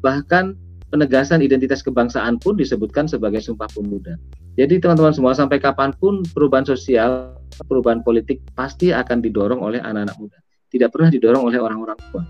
[0.05, 0.53] Bahkan
[0.93, 4.21] penegasan identitas kebangsaan pun disebutkan sebagai Sumpah Pemuda.
[4.55, 10.15] Jadi teman-teman semua sampai kapan pun perubahan sosial, perubahan politik pasti akan didorong oleh anak-anak
[10.21, 10.37] muda.
[10.69, 12.23] Tidak pernah didorong oleh orang-orang tua.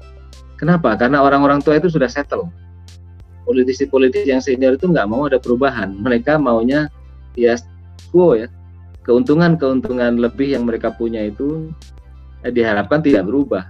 [0.56, 0.96] Kenapa?
[0.96, 2.48] Karena orang-orang tua itu sudah settle.
[3.46, 5.94] Politisi-politisi yang senior itu nggak mau ada perubahan.
[5.94, 6.90] Mereka maunya
[7.38, 7.56] ya
[8.10, 8.50] quo ya.
[9.06, 11.70] Keuntungan-keuntungan lebih yang mereka punya itu
[12.42, 13.70] eh, diharapkan tidak berubah.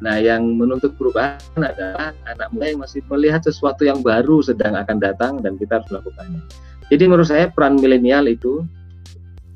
[0.00, 4.96] Nah, yang menuntut perubahan adalah anak muda yang masih melihat sesuatu yang baru sedang akan
[4.96, 6.40] datang dan kita harus melakukannya.
[6.88, 8.64] Jadi menurut saya peran milenial itu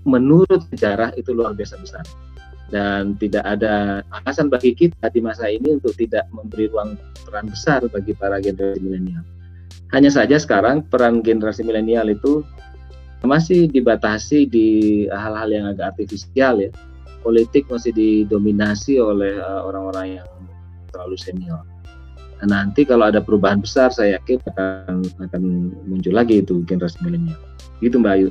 [0.05, 2.05] menurut sejarah itu luar biasa besar
[2.69, 7.81] dan tidak ada alasan bagi kita di masa ini untuk tidak memberi ruang peran besar
[7.89, 9.25] bagi para generasi milenial.
[9.95, 12.43] Hanya saja sekarang peran generasi milenial itu
[13.23, 14.69] masih dibatasi di
[15.07, 16.75] hal-hal yang agak artifisial ya.
[17.23, 20.29] Politik masih didominasi oleh eh, orang-orang yang
[20.91, 21.63] terlalu senior.
[22.43, 25.43] Nah, nanti kalau ada perubahan besar, saya yakin akan akan
[25.87, 27.39] muncul lagi itu generasi milenial.
[27.79, 28.29] Gitu Mbak Ayu.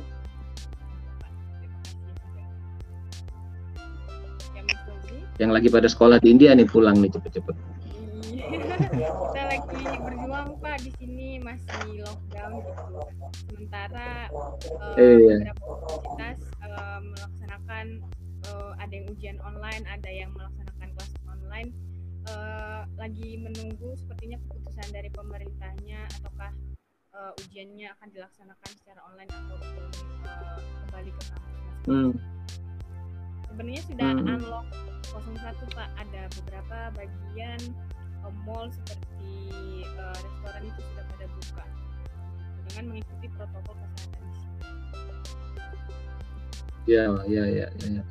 [5.40, 7.56] Yang lagi pada sekolah di India nih pulang nih cepet-cepet.
[8.54, 12.84] Kita lagi berjuang Pak di sini masih lockdown gitu.
[13.50, 15.36] Sementara uh, iya.
[15.42, 17.86] beberapa universitas uh, melaksanakan
[18.46, 21.70] uh, ada yang ujian online, ada yang melaksanakan kelas online
[22.30, 26.52] uh, lagi menunggu sepertinya keputusan dari pemerintahnya ataukah
[27.14, 29.82] uh, ujiannya akan dilaksanakan secara online ataupun
[30.30, 31.58] uh, kembali ke kampus.
[31.84, 32.12] Hmm.
[33.50, 34.30] Sebenarnya sudah hmm.
[34.34, 34.66] unlock
[35.14, 37.60] 01 Pak, ada beberapa bagian
[38.44, 41.64] mall seperti uh, restoran itu sudah pada buka
[42.64, 44.54] dengan mengikuti protokol kesehatan di sini.
[46.84, 47.88] Ya, ya, ya, ya.
[48.00, 48.02] ya.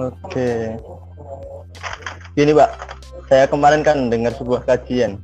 [0.00, 0.80] Oke.
[2.34, 2.70] Gini Pak,
[3.28, 5.20] saya kemarin kan dengar sebuah kajian.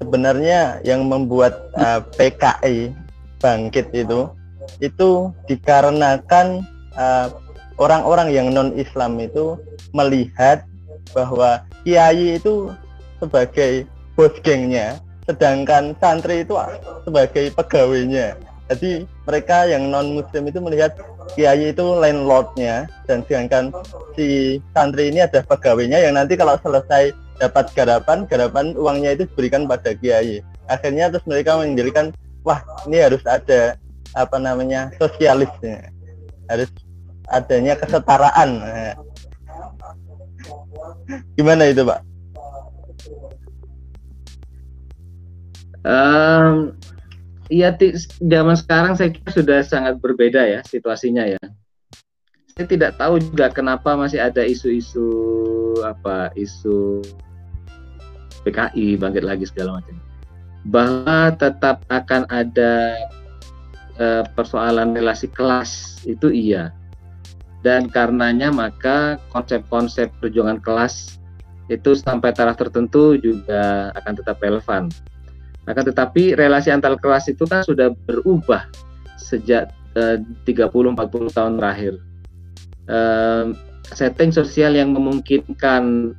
[0.00, 2.96] Sebenarnya yang membuat uh, PKI
[3.38, 4.32] bangkit itu,
[4.80, 6.64] itu dikarenakan
[6.96, 7.28] uh,
[7.80, 9.56] orang-orang yang non Islam itu
[9.96, 10.62] melihat
[11.16, 12.68] bahwa kiai itu
[13.18, 16.54] sebagai bos gengnya, sedangkan santri itu
[17.08, 18.36] sebagai pegawainya.
[18.70, 20.94] Jadi mereka yang non Muslim itu melihat
[21.34, 23.74] kiai itu landlordnya dan sedangkan
[24.14, 29.64] si santri ini ada pegawainya yang nanti kalau selesai dapat garapan garapan uangnya itu diberikan
[29.64, 32.12] pada kiai akhirnya terus mereka mendirikan
[32.44, 33.78] wah ini harus ada
[34.12, 35.88] apa namanya sosialisnya
[36.50, 36.68] harus
[37.30, 38.50] adanya kesetaraan
[41.38, 42.00] gimana itu pak
[45.86, 46.74] um,
[47.50, 47.74] Iya,
[48.22, 51.42] zaman sekarang saya kira sudah sangat berbeda ya situasinya ya.
[52.54, 55.10] Saya tidak tahu juga kenapa masih ada isu-isu
[55.82, 57.02] apa isu
[58.46, 59.98] PKI bangkit lagi segala macam.
[60.70, 63.02] Bahwa tetap akan ada
[63.98, 64.06] e,
[64.38, 66.70] persoalan relasi kelas itu iya.
[67.60, 71.20] Dan karenanya maka konsep-konsep perjuangan kelas
[71.68, 74.88] itu sampai taraf tertentu juga akan tetap relevan
[75.70, 78.66] akan tetapi relasi antar kelas itu kan sudah berubah
[79.20, 80.18] sejak eh,
[80.48, 81.94] 30-40 tahun terakhir.
[82.90, 83.44] Eh,
[83.94, 86.14] setting sosial yang memungkinkan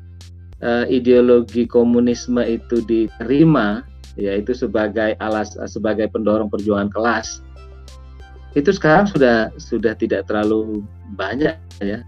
[0.63, 3.83] eh, ideologi komunisme itu diterima,
[4.15, 7.43] yaitu sebagai alas sebagai pendorong perjuangan kelas,
[8.51, 10.83] itu sekarang sudah sudah tidak terlalu
[11.15, 12.03] banyak ya.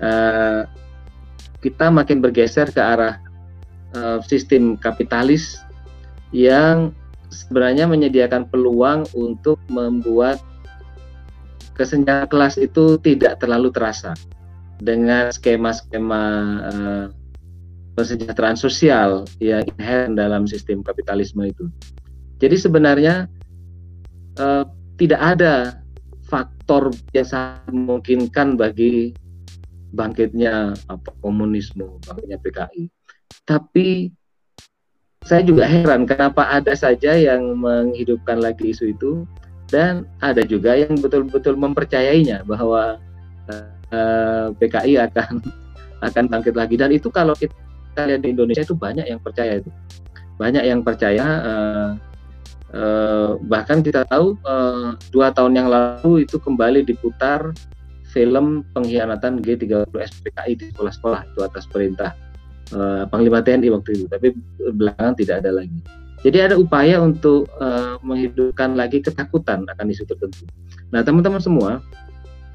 [0.00, 0.62] Eh,
[1.64, 3.16] kita makin bergeser ke arah
[3.96, 5.64] uh, sistem kapitalis
[6.28, 6.92] yang
[7.32, 10.44] sebenarnya menyediakan peluang untuk membuat
[11.72, 14.12] kesenjangan kelas itu tidak terlalu terasa
[14.76, 16.24] dengan skema-skema
[16.68, 17.06] uh,
[18.60, 21.64] sosial yang inherent dalam sistem kapitalisme itu.
[22.44, 23.24] Jadi sebenarnya
[24.36, 25.80] uh, tidak ada
[26.26, 29.12] faktor yang sangat memungkinkan bagi
[29.94, 32.82] bangkitnya apa komunisme, bangkitnya PKI.
[33.46, 34.10] Tapi
[35.24, 39.12] saya juga heran kenapa ada saja yang menghidupkan lagi isu itu
[39.72, 43.00] dan ada juga yang betul-betul mempercayainya bahwa
[43.48, 45.40] uh, eh, PKI akan
[46.06, 47.56] akan bangkit lagi dan itu kalau kita
[48.04, 49.70] lihat di Indonesia itu banyak yang percaya itu
[50.36, 51.90] banyak yang percaya uh,
[52.74, 57.54] uh, bahkan kita tahu uh, dua tahun yang lalu itu kembali diputar
[58.10, 62.14] film pengkhianatan G30 SPKI di sekolah-sekolah itu atas perintah
[62.70, 64.30] uh, Panglima TNI waktu itu, tapi
[64.62, 65.78] belakangan tidak ada lagi.
[66.24, 70.48] Jadi ada upaya untuk uh, menghidupkan lagi ketakutan akan isu tertentu.
[70.88, 71.84] Nah, teman-teman semua,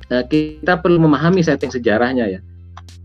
[0.10, 2.42] uh, kita perlu memahami setting sejarahnya ya.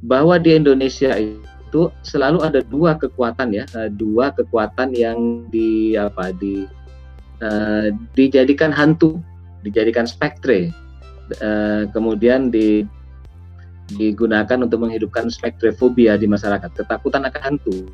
[0.04, 3.64] bahwa di Indonesia itu selalu ada dua kekuatan ya,
[3.96, 6.68] dua kekuatan yang di apa di
[7.42, 9.18] uh, dijadikan hantu,
[9.66, 10.70] dijadikan spektre,
[11.40, 12.84] uh, kemudian di
[13.96, 17.88] digunakan untuk menghidupkan spektrefobia di masyarakat, ketakutan akan hantu.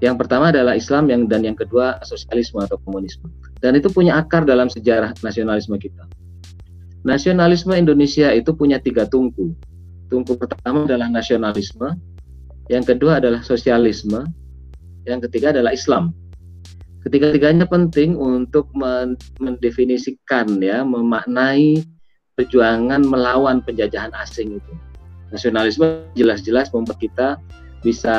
[0.00, 3.28] Yang pertama adalah Islam yang dan yang kedua sosialisme atau komunisme.
[3.60, 6.08] Dan itu punya akar dalam sejarah nasionalisme kita.
[7.04, 9.52] Nasionalisme Indonesia itu punya tiga tungku.
[10.08, 11.94] Tungku pertama adalah nasionalisme,
[12.72, 14.26] yang kedua adalah sosialisme,
[15.04, 16.16] yang ketiga adalah Islam.
[17.00, 18.68] Ketiga-tiganya penting untuk
[19.40, 21.80] mendefinisikan ya, memaknai
[22.36, 24.72] perjuangan melawan penjajahan asing itu.
[25.32, 27.28] Nasionalisme jelas-jelas membuat kita
[27.80, 28.16] bisa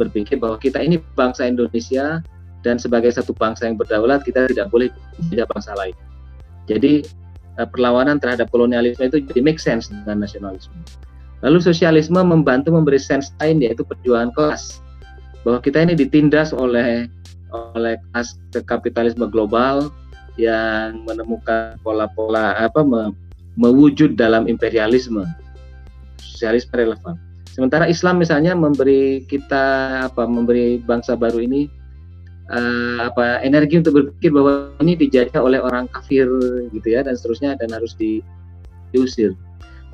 [0.00, 2.24] berpikir bahwa kita ini bangsa Indonesia
[2.64, 4.88] dan sebagai satu bangsa yang berdaulat kita tidak boleh
[5.20, 5.92] menjadi bangsa lain.
[6.64, 7.04] Jadi
[7.60, 10.72] eh, perlawanan terhadap kolonialisme itu jadi make sense dengan nasionalisme.
[11.44, 14.80] Lalu sosialisme membantu memberi sense lain yaitu perjuangan kelas
[15.44, 17.04] bahwa kita ini ditindas oleh
[17.74, 18.36] oleh kelas
[18.66, 19.90] kapitalisme global
[20.34, 22.82] yang menemukan pola-pola apa
[23.54, 25.22] mewujud dalam imperialisme.
[26.18, 27.14] Sosialisme relevan.
[27.54, 31.70] Sementara Islam misalnya memberi kita apa memberi bangsa baru ini
[32.50, 36.26] uh, apa energi untuk berpikir bahwa ini dijajah oleh orang kafir
[36.74, 38.18] gitu ya dan seterusnya dan harus di,
[38.90, 39.38] diusir.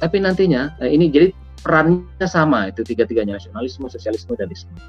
[0.01, 4.81] Tapi nantinya uh, ini jadi perannya sama itu tiga-tiganya nasionalisme sosialisme dan Islam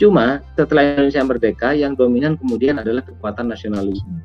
[0.00, 4.22] cuma setelah Indonesia merdeka yang dominan kemudian adalah kekuatan nasionalisme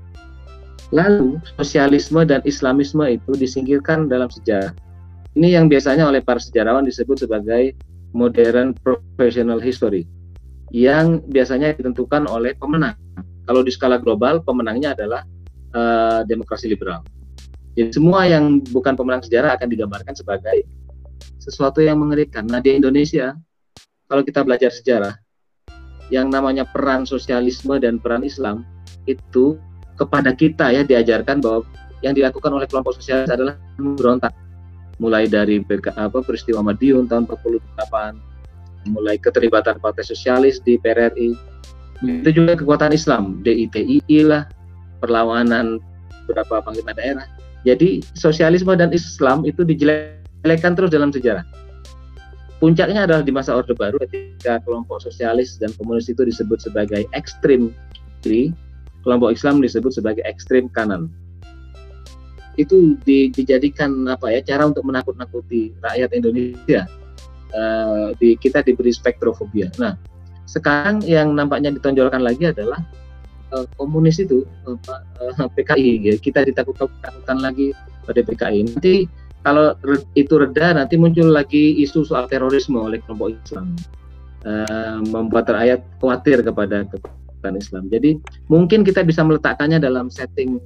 [0.96, 4.72] Lalu sosialisme dan Islamisme itu disingkirkan dalam sejarah.
[5.36, 7.76] Ini yang biasanya oleh para sejarawan disebut sebagai
[8.16, 10.08] modern professional history
[10.72, 12.96] yang biasanya ditentukan oleh pemenang.
[13.44, 15.22] Kalau di skala global pemenangnya adalah
[15.76, 17.04] uh, demokrasi liberal.
[17.76, 20.66] Jadi semua yang bukan pemenang sejarah akan digambarkan sebagai
[21.38, 22.48] sesuatu yang mengerikan.
[22.48, 23.36] Nah di Indonesia
[24.08, 25.14] kalau kita belajar sejarah
[26.14, 28.64] yang namanya peran sosialisme dan peran Islam
[29.08, 29.60] itu
[30.00, 31.66] kepada kita ya diajarkan bahwa
[32.06, 34.32] yang dilakukan oleh kelompok sosialis adalah memberontak.
[34.98, 35.62] Mulai dari
[35.94, 41.36] apa peristiwa Madiun tahun 48 mulai keterlibatan Partai Sosialis di PRRI
[42.02, 44.48] itu juga kekuatan Islam DITI lah
[45.02, 45.78] perlawanan
[46.26, 47.26] beberapa panglima daerah.
[47.66, 51.44] Jadi sosialisme dan Islam itu dijelekan terus dalam sejarah
[52.58, 57.74] puncaknya adalah di masa Orde Baru ketika kelompok sosialis dan komunis itu disebut sebagai ekstrim
[58.22, 58.54] kiri
[59.08, 61.08] kelompok Islam disebut sebagai ekstrim kanan.
[62.60, 66.84] Itu di, dijadikan apa ya cara untuk menakut-nakuti rakyat Indonesia.
[67.56, 69.72] Uh, di kita diberi spektrofobia.
[69.80, 69.96] Nah,
[70.52, 72.84] sekarang yang nampaknya ditonjolkan lagi adalah
[73.56, 74.76] uh, komunis itu uh,
[75.40, 76.14] uh, PKI ya.
[76.20, 77.72] Kita ditakut-takutkan lagi
[78.04, 78.68] pada PKI.
[78.68, 79.08] Nanti
[79.46, 79.78] kalau
[80.18, 83.78] itu reda nanti muncul lagi isu soal terorisme oleh kelompok Islam.
[84.48, 86.88] Uh, membuat rakyat khawatir kepada
[87.42, 87.84] bukan Islam.
[87.92, 88.16] Jadi
[88.48, 90.62] mungkin kita bisa meletakkannya dalam setting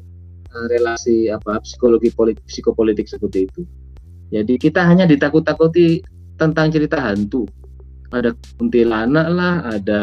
[0.53, 3.61] uh, relasi apa psikologi politik psikopolitik seperti itu.
[4.29, 6.03] Jadi kita hanya ditakut-takuti
[6.37, 7.47] tentang cerita hantu.
[8.11, 10.01] Ada kuntilanak lah, ada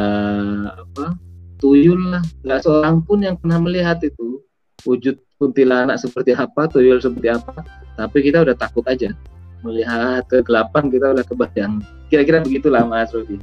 [0.75, 1.15] apa
[1.61, 2.25] tuyul lah.
[2.43, 4.43] Nggak seorang pun yang pernah melihat itu
[4.83, 7.63] wujud kuntilanak seperti apa, tuyul seperti apa.
[7.95, 9.15] Tapi kita udah takut aja
[9.63, 11.83] melihat kegelapan kita udah kebayang.
[12.11, 13.39] Kira-kira begitulah Mas Rudi.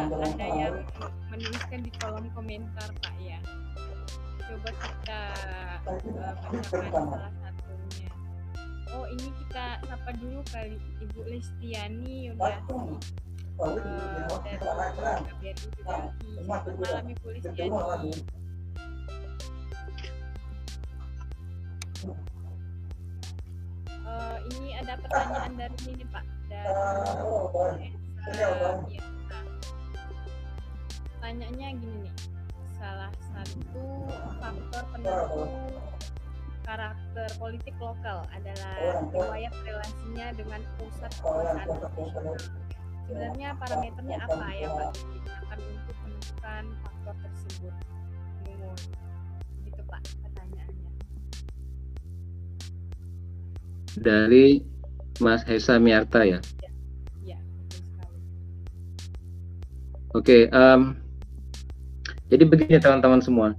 [0.00, 0.74] ada yang
[1.28, 3.38] menuliskan di kolom komentar Pak ya.
[4.48, 5.22] Coba kita
[5.86, 5.98] uh,
[6.48, 8.10] bacakan salah satunya.
[8.90, 13.29] Oh ini kita sapa dulu kali Ibu Lestiani Yuniati
[13.60, 13.76] uh.
[24.10, 26.66] Uh, ini ada pertanyaan dari ini Pak dari
[28.26, 29.04] eh, ya
[31.20, 32.14] pertanyaannya gini nih
[32.80, 33.84] salah satu
[34.40, 35.44] faktor penentu
[36.64, 38.74] karakter politik lokal adalah
[39.12, 41.66] riwayat relasinya dengan pusat kekuasaan.
[43.10, 47.74] Sebenarnya parameternya apa ya Pak digunakan untuk menentukan faktor tersebut?
[49.66, 50.90] Gitu Pak pertanyaannya.
[53.98, 54.46] Dari
[55.18, 56.38] Mas Hesa Miarta ya?
[56.62, 56.70] Ya,
[57.34, 58.18] ya betul sekali.
[60.14, 60.94] Oke, okay, um,
[62.30, 63.58] jadi begini teman-teman semua,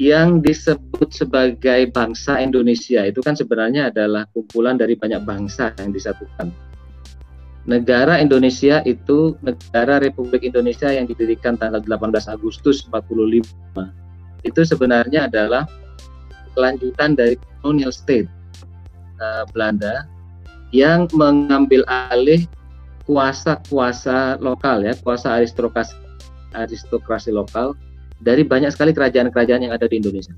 [0.00, 6.69] yang disebut sebagai bangsa Indonesia itu kan sebenarnya adalah kumpulan dari banyak bangsa yang disatukan.
[7.68, 13.44] Negara Indonesia itu negara Republik Indonesia yang didirikan tanggal 18 Agustus 45.
[14.48, 15.68] Itu sebenarnya adalah
[16.56, 18.26] kelanjutan dari colonial state
[19.20, 20.08] uh, Belanda
[20.72, 22.48] yang mengambil alih
[23.04, 25.98] kuasa-kuasa lokal ya, kuasa aristokrasi
[26.54, 27.76] aristokrasi lokal
[28.22, 30.32] dari banyak sekali kerajaan-kerajaan yang ada di Indonesia.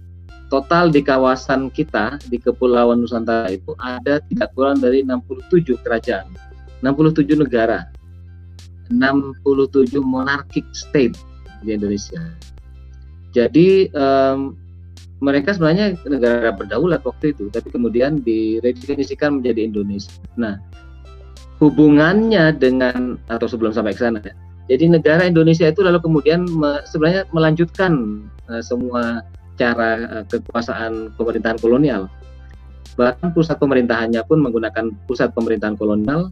[0.53, 6.29] Total di kawasan kita di Kepulauan Nusantara itu ada tidak kurang dari 67 kerajaan,
[6.83, 7.89] 67 negara,
[8.91, 11.17] 67 monarchic state
[11.63, 12.21] di Indonesia.
[13.33, 14.59] Jadi um,
[15.23, 20.19] mereka sebenarnya negara berdaulat waktu itu, tapi kemudian diredefinisikan menjadi Indonesia.
[20.35, 20.59] Nah,
[21.63, 24.35] hubungannya dengan atau sebelum sampai ke sana ya,
[24.71, 29.27] jadi negara Indonesia itu lalu kemudian me, sebenarnya melanjutkan uh, semua
[29.59, 32.07] cara uh, kekuasaan pemerintahan kolonial.
[32.95, 36.31] Bahkan pusat pemerintahannya pun menggunakan pusat pemerintahan kolonial.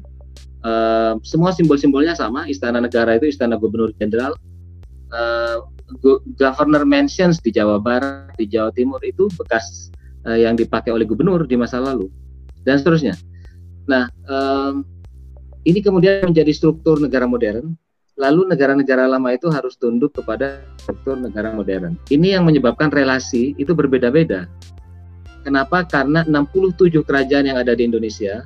[0.60, 2.44] Uh, semua simbol-simbolnya sama.
[2.48, 4.36] Istana negara itu istana gubernur jenderal.
[5.10, 5.64] Uh,
[6.38, 9.90] governor mansions di Jawa Barat, di Jawa Timur itu bekas
[10.28, 12.06] uh, yang dipakai oleh gubernur di masa lalu
[12.62, 13.18] dan seterusnya.
[13.90, 14.86] Nah, um,
[15.66, 17.74] ini kemudian menjadi struktur negara modern
[18.20, 21.96] lalu negara-negara lama itu harus tunduk kepada struktur negara modern.
[22.12, 24.44] Ini yang menyebabkan relasi itu berbeda-beda.
[25.40, 25.88] Kenapa?
[25.88, 28.44] Karena 67 kerajaan yang ada di Indonesia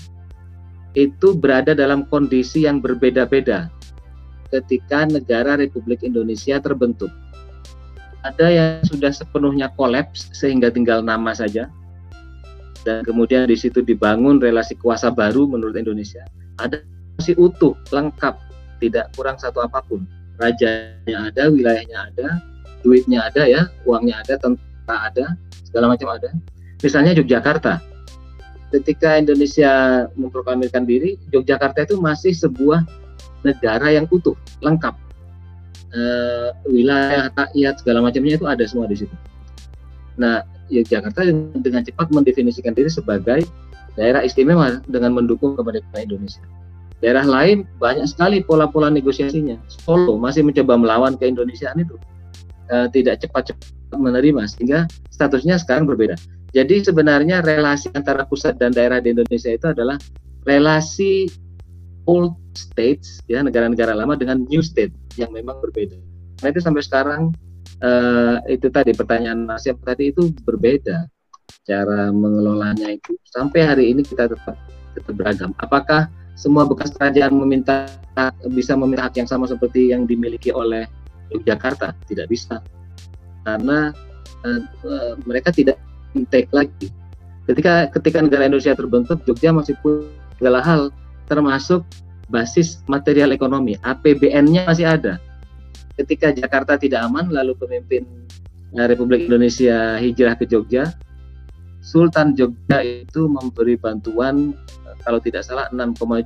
[0.94, 3.70] itu berada dalam kondisi yang berbeda-beda
[4.54, 7.10] ketika negara Republik Indonesia terbentuk.
[8.24, 11.68] Ada yang sudah sepenuhnya kolaps sehingga tinggal nama saja.
[12.86, 16.24] Dan kemudian di situ dibangun relasi kuasa baru menurut Indonesia.
[16.62, 16.80] Ada
[17.18, 18.38] masih utuh, lengkap,
[18.80, 20.06] tidak kurang satu apa pun.
[20.40, 22.26] Rajanya ada, wilayahnya ada,
[22.84, 25.26] duitnya ada ya, uangnya ada, tentara ada,
[25.64, 26.30] segala macam ada.
[26.80, 27.93] Misalnya Yogyakarta.
[28.74, 32.82] Ketika Indonesia memproklamirkan diri, Yogyakarta itu masih sebuah
[33.46, 34.34] negara yang utuh,
[34.66, 34.98] lengkap.
[35.94, 36.02] E,
[36.66, 39.14] wilayah, rakyat, segala macamnya itu ada semua di situ.
[40.18, 40.42] Nah,
[40.74, 41.22] Yogyakarta
[41.54, 43.46] dengan cepat mendefinisikan diri sebagai
[43.94, 46.42] daerah istimewa dengan mendukung kemerdekaan Indonesia.
[46.98, 49.54] Daerah lain banyak sekali pola-pola negosiasinya.
[49.70, 51.94] Solo masih mencoba melawan keindonesiaan itu.
[52.74, 56.18] E, tidak cepat-cepat menerima sehingga statusnya sekarang berbeda.
[56.54, 59.98] Jadi sebenarnya relasi antara pusat dan daerah di Indonesia itu adalah
[60.46, 61.26] relasi
[62.06, 65.98] old states ya negara-negara lama dengan new state yang memang berbeda.
[66.46, 67.34] Nah itu sampai sekarang
[67.82, 71.10] uh, itu tadi pertanyaan Mas tadi itu berbeda
[71.66, 74.54] cara mengelolanya itu sampai hari ini kita tetap
[74.94, 75.50] tetap beragam.
[75.58, 76.06] Apakah
[76.38, 77.90] semua bekas kerajaan meminta
[78.54, 80.86] bisa meminta hak yang sama seperti yang dimiliki oleh
[81.34, 82.62] Yogyakarta tidak bisa
[83.42, 83.90] karena
[84.46, 85.82] uh, uh, mereka tidak
[86.14, 86.88] intake lagi.
[87.44, 90.08] Ketika ketika negara Indonesia terbentuk Jogja masih punya
[90.40, 90.80] segala hal
[91.28, 91.84] termasuk
[92.32, 93.76] basis material ekonomi.
[93.84, 95.20] APBN-nya masih ada.
[95.94, 98.08] Ketika Jakarta tidak aman lalu pemimpin
[98.74, 100.90] uh, Republik Indonesia hijrah ke Jogja
[101.84, 104.56] Sultan Jogja itu memberi bantuan
[105.04, 106.24] kalau tidak salah 6,7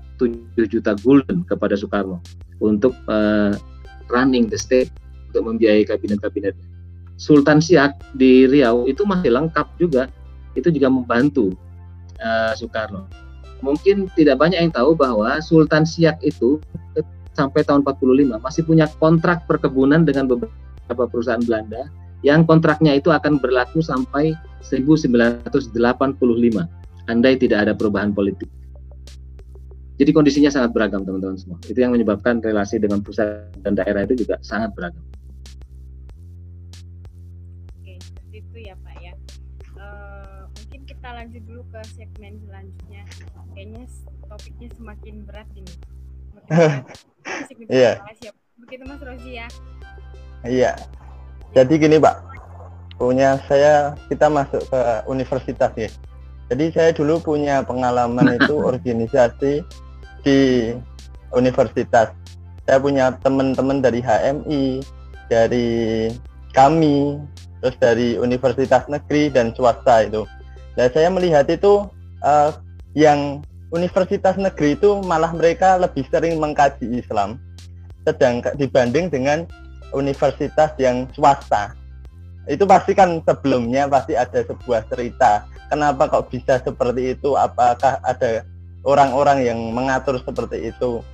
[0.71, 2.23] juta gulden kepada Soekarno
[2.63, 3.51] untuk uh,
[4.07, 4.87] running the state
[5.29, 6.55] untuk membiayai kabinet-kabinet.
[7.19, 10.07] Sultan Siak di Riau itu masih lengkap juga,
[10.55, 11.51] itu juga membantu
[12.23, 13.11] uh, Soekarno.
[13.59, 16.63] Mungkin tidak banyak yang tahu bahwa Sultan Siak itu
[17.35, 21.91] sampai tahun 45 masih punya kontrak perkebunan dengan beberapa perusahaan Belanda
[22.27, 25.79] yang kontraknya itu akan berlaku sampai 1985
[27.09, 28.51] andai tidak ada perubahan politik.
[29.99, 31.59] Jadi kondisinya sangat beragam teman-teman semua.
[31.67, 35.03] Itu yang menyebabkan relasi dengan pusat dan daerah itu juga sangat beragam.
[39.03, 39.15] Ya ya.
[39.79, 43.03] Uh, mungkin kita lanjut dulu ke segmen selanjutnya.
[43.55, 43.83] Kayaknya
[44.27, 45.75] topiknya semakin berat ini.
[47.69, 48.03] Iya.
[48.59, 49.47] Begitu Mas Rozi ya.
[50.43, 50.73] Iya.
[51.53, 52.17] Jadi gini Pak,
[52.97, 55.91] punya saya kita masuk ke universitas ya.
[56.49, 59.63] Jadi saya dulu punya pengalaman itu organisasi
[60.25, 60.39] di
[61.37, 62.13] universitas.
[62.65, 64.81] Saya punya teman-teman dari HMI,
[65.29, 66.09] dari
[66.53, 67.17] kami,
[67.61, 70.23] terus dari universitas negeri dan swasta itu.
[70.79, 71.87] Dan saya melihat itu
[72.23, 72.51] uh,
[72.95, 73.43] yang
[73.75, 77.37] universitas negeri itu malah mereka lebih sering mengkaji Islam,
[78.07, 79.45] sedang dibanding dengan
[79.93, 81.75] universitas yang swasta.
[82.49, 85.45] Itu pasti kan sebelumnya pasti ada sebuah cerita.
[85.69, 87.37] Kenapa kok bisa seperti itu?
[87.37, 88.41] Apakah ada
[88.89, 91.05] orang-orang yang mengatur seperti itu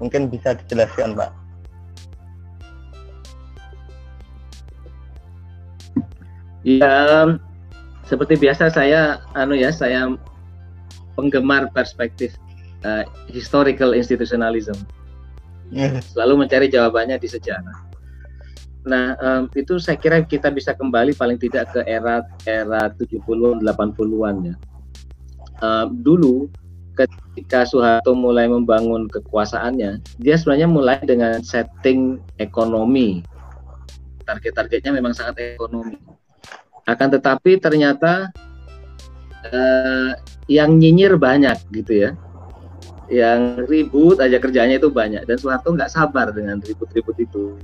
[0.00, 1.30] mungkin bisa dijelaskan pak
[6.66, 7.30] ya
[8.02, 10.10] seperti biasa saya anu ya saya
[11.14, 12.34] penggemar perspektif
[12.82, 14.74] uh, historical institutionalism
[16.14, 17.86] selalu mencari jawabannya di sejarah
[18.86, 24.36] Nah, um, itu saya kira kita bisa kembali paling tidak ke era era 70-an 80-an
[24.46, 24.54] ya.
[25.58, 26.46] Uh, dulu
[26.94, 33.26] ketika Soeharto mulai membangun kekuasaannya, dia sebenarnya mulai dengan setting ekonomi.
[34.22, 35.98] Target-targetnya memang sangat ekonomi.
[36.86, 38.30] Akan tetapi ternyata
[39.50, 40.14] uh,
[40.46, 42.10] yang nyinyir banyak gitu ya.
[43.10, 47.54] Yang ribut aja kerjanya itu banyak dan Soeharto nggak sabar dengan ribut-ribut itu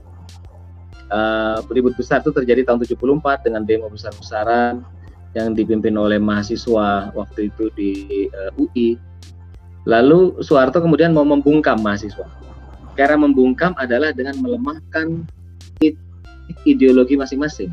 [1.10, 4.86] uh, ribut besar itu terjadi tahun 74 dengan demo besar-besaran
[5.34, 7.90] yang dipimpin oleh mahasiswa waktu itu di
[8.28, 9.00] eh, UI.
[9.88, 12.28] Lalu Soeharto kemudian mau membungkam mahasiswa.
[12.94, 15.24] Cara membungkam adalah dengan melemahkan
[16.68, 17.72] ideologi masing-masing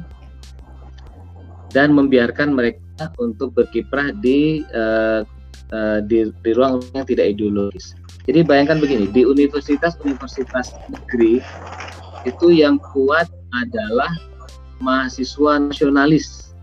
[1.69, 5.21] dan membiarkan mereka untuk berkiprah di uh,
[5.73, 7.93] uh, di, di ruang yang tidak ideologis.
[8.29, 11.41] Jadi bayangkan begini, di universitas-universitas negeri
[12.27, 13.25] itu yang kuat
[13.65, 14.11] adalah
[14.83, 16.53] mahasiswa nasionalis,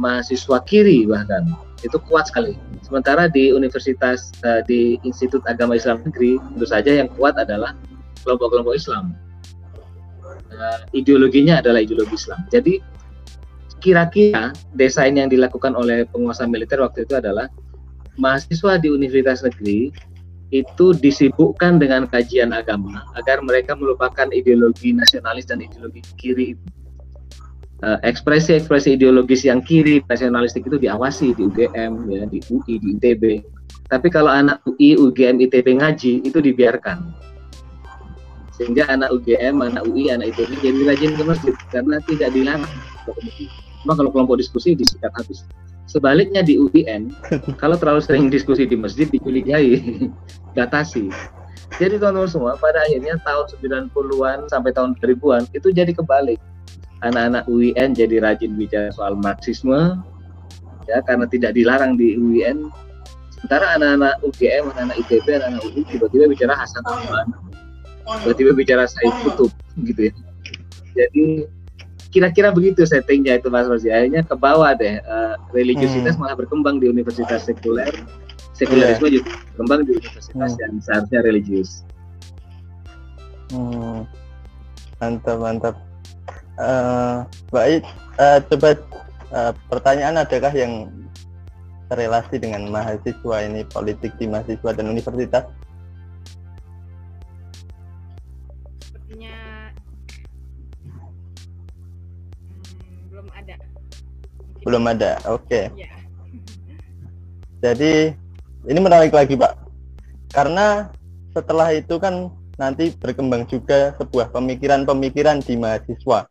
[0.00, 1.52] mahasiswa kiri bahkan
[1.84, 2.58] itu kuat sekali.
[2.82, 7.76] Sementara di Universitas uh, di Institut Agama Islam Negeri tentu saja yang kuat adalah
[8.24, 9.14] kelompok-kelompok Islam.
[10.48, 12.40] Uh, ideologinya adalah ideologi Islam.
[12.50, 12.80] Jadi
[13.78, 17.48] kira-kira desain yang dilakukan oleh penguasa militer waktu itu adalah
[18.18, 19.94] mahasiswa di Universitas Negeri
[20.48, 26.56] itu disibukkan dengan kajian agama agar mereka melupakan ideologi nasionalis dan ideologi kiri.
[27.78, 33.22] Uh, ekspresi-ekspresi ideologis yang kiri nasionalistik itu diawasi di UGM ya di UI di ITB
[33.88, 37.08] tapi kalau anak UI UGM ITB ngaji itu dibiarkan.
[38.52, 42.68] Sehingga anak UGM anak UI anak ITB jadi rajin ke masjid karena tidak dilarang
[43.82, 45.46] cuma kalau kelompok diskusi disikat habis
[45.88, 47.16] Sebaliknya di UIN,
[47.62, 49.80] kalau terlalu sering diskusi di masjid dicurigai,
[50.56, 51.08] batasi.
[51.80, 56.36] Jadi teman-teman semua, pada akhirnya tahun 90-an sampai tahun 2000-an itu jadi kebalik.
[57.00, 60.04] Anak-anak UIN jadi rajin bicara soal Marxisme,
[60.84, 62.68] ya karena tidak dilarang di UIN.
[63.32, 67.26] Sementara anak-anak UGM, anak-anak ITB, anak-anak UI tiba-tiba bicara Hasan Ahmad,
[68.26, 69.52] tiba-tiba bicara Said Kutub,
[69.86, 70.14] gitu ya.
[70.98, 71.46] Jadi
[72.08, 76.24] kira-kira begitu settingnya itu Mas Rosi akhirnya ke bawah deh uh, religiusitas hmm.
[76.24, 77.92] malah berkembang di universitas sekuler
[78.56, 79.14] sekulerisme yeah.
[79.20, 80.60] juga berkembang di universitas hmm.
[80.64, 81.70] yang seharusnya religius
[83.52, 84.08] hmm.
[85.04, 85.74] mantap mantap
[86.56, 87.84] uh, baik
[88.16, 88.80] uh, coba
[89.36, 90.88] uh, pertanyaan adakah yang
[91.88, 95.44] terrelasi dengan mahasiswa ini politik di mahasiswa dan universitas
[104.68, 105.72] belum ada oke okay.
[105.72, 105.88] Iya.
[105.88, 105.96] yeah.
[107.64, 107.92] jadi
[108.68, 109.56] ini menarik lagi pak
[110.28, 110.92] karena
[111.32, 112.28] setelah itu kan
[112.60, 116.28] nanti berkembang juga sebuah pemikiran-pemikiran di mahasiswa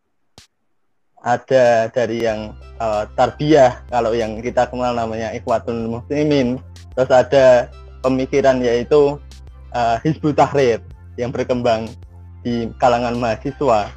[1.26, 6.62] ada dari yang uh, tarbiyah kalau yang kita kenal namanya ikhwatul muslimin
[6.94, 7.74] terus ada
[8.06, 9.18] pemikiran yaitu
[9.74, 10.78] uh, hizbut tahrir
[11.18, 11.90] yang berkembang
[12.46, 13.90] di kalangan mahasiswa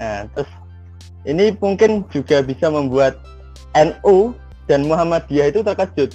[0.00, 0.48] nah terus
[1.28, 3.18] ini mungkin juga bisa membuat
[3.76, 4.32] NU
[4.68, 6.12] dan Muhammadiyah itu terkejut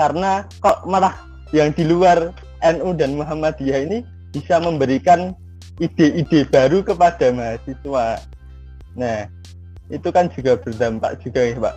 [0.00, 1.12] karena kok malah
[1.52, 3.98] yang di luar NU dan Muhammadiyah ini
[4.30, 5.34] bisa memberikan
[5.80, 8.20] ide-ide baru kepada mahasiswa.
[8.94, 9.26] Nah,
[9.88, 11.76] itu kan juga berdampak juga ya, Pak.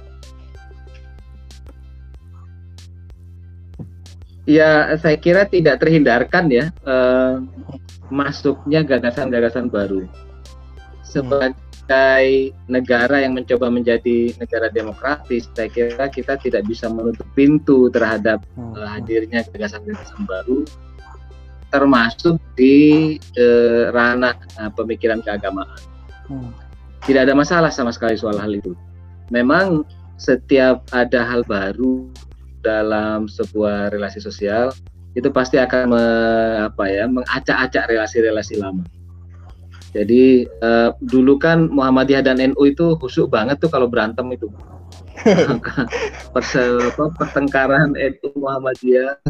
[4.44, 7.36] Ya, saya kira tidak terhindarkan ya eh,
[8.12, 10.04] masuknya gagasan-gagasan baru.
[11.08, 17.92] Sebagai sebagai negara yang mencoba menjadi negara demokratis, saya kira kita tidak bisa menutup pintu
[17.92, 18.72] terhadap hmm.
[18.80, 20.64] uh, hadirnya gagasan-gagasan baru,
[21.76, 25.68] termasuk di uh, ranah uh, pemikiran keagamaan.
[26.32, 26.56] Hmm.
[27.04, 28.72] Tidak ada masalah sama sekali soal hal itu.
[29.28, 29.84] Memang
[30.16, 32.08] setiap ada hal baru
[32.64, 34.72] dalam sebuah relasi sosial
[35.20, 36.06] itu pasti akan me,
[36.64, 38.88] apa ya mengacak-acak relasi-relasi lama
[39.94, 44.50] jadi uh, dulu kan Muhammadiyah dan NU itu khusyuk banget tuh kalau berantem itu.
[46.34, 49.22] Persel, pertengkaran NU Muhammadiyah.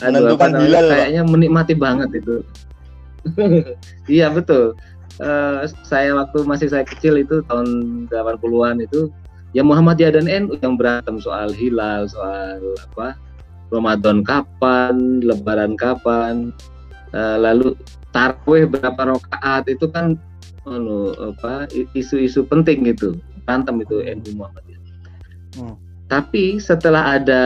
[0.00, 2.40] Aduh, apa namanya, kayaknya menikmati banget itu.
[4.08, 4.78] iya betul.
[5.20, 9.12] Uh, saya waktu masih saya kecil itu tahun 80-an itu
[9.52, 12.62] ya Muhammadiyah dan NU yang berantem soal hilal, soal
[12.94, 13.18] apa
[13.74, 16.54] Ramadan kapan, Lebaran kapan,
[17.12, 17.74] uh, lalu
[18.10, 20.18] tarawih berapa rakaat itu kan
[20.66, 24.80] anu, apa isu-isu penting gitu berantem itu NU Muhammadiyah.
[25.58, 25.74] Hmm.
[26.10, 27.42] Tapi setelah ada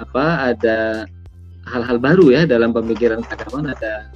[0.00, 1.04] apa ada
[1.68, 4.08] hal-hal baru ya dalam pemikiran keagamaan ada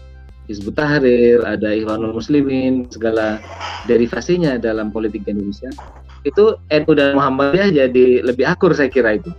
[0.51, 3.39] Hizbut Tahrir, ada Ikhwanul Muslimin, segala
[3.87, 5.71] derivasinya dalam politik Indonesia.
[6.27, 9.31] Itu NU dan Muhammadiyah jadi lebih akur saya kira itu.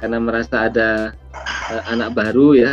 [0.00, 1.12] Karena merasa ada
[1.72, 2.72] uh, anak baru ya.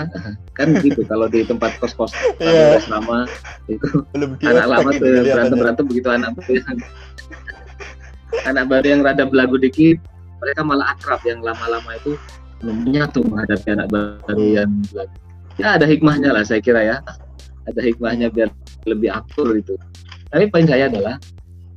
[0.53, 2.78] kan gitu kalau di tempat kos-kos yeah.
[2.86, 3.26] lama
[3.66, 6.78] itu Belum anak lama tuh berantem-berantem begitu anak baru yang
[8.45, 9.97] anak baru yang rada belagu dikit
[10.43, 12.14] mereka malah akrab yang lama-lama itu
[12.64, 15.16] menyatu menghadapi anak baru yang belagu.
[15.57, 16.97] Ya ada hikmahnya lah saya kira ya
[17.68, 18.49] ada hikmahnya biar
[18.88, 19.80] lebih akur itu.
[20.32, 21.16] Tapi poin saya adalah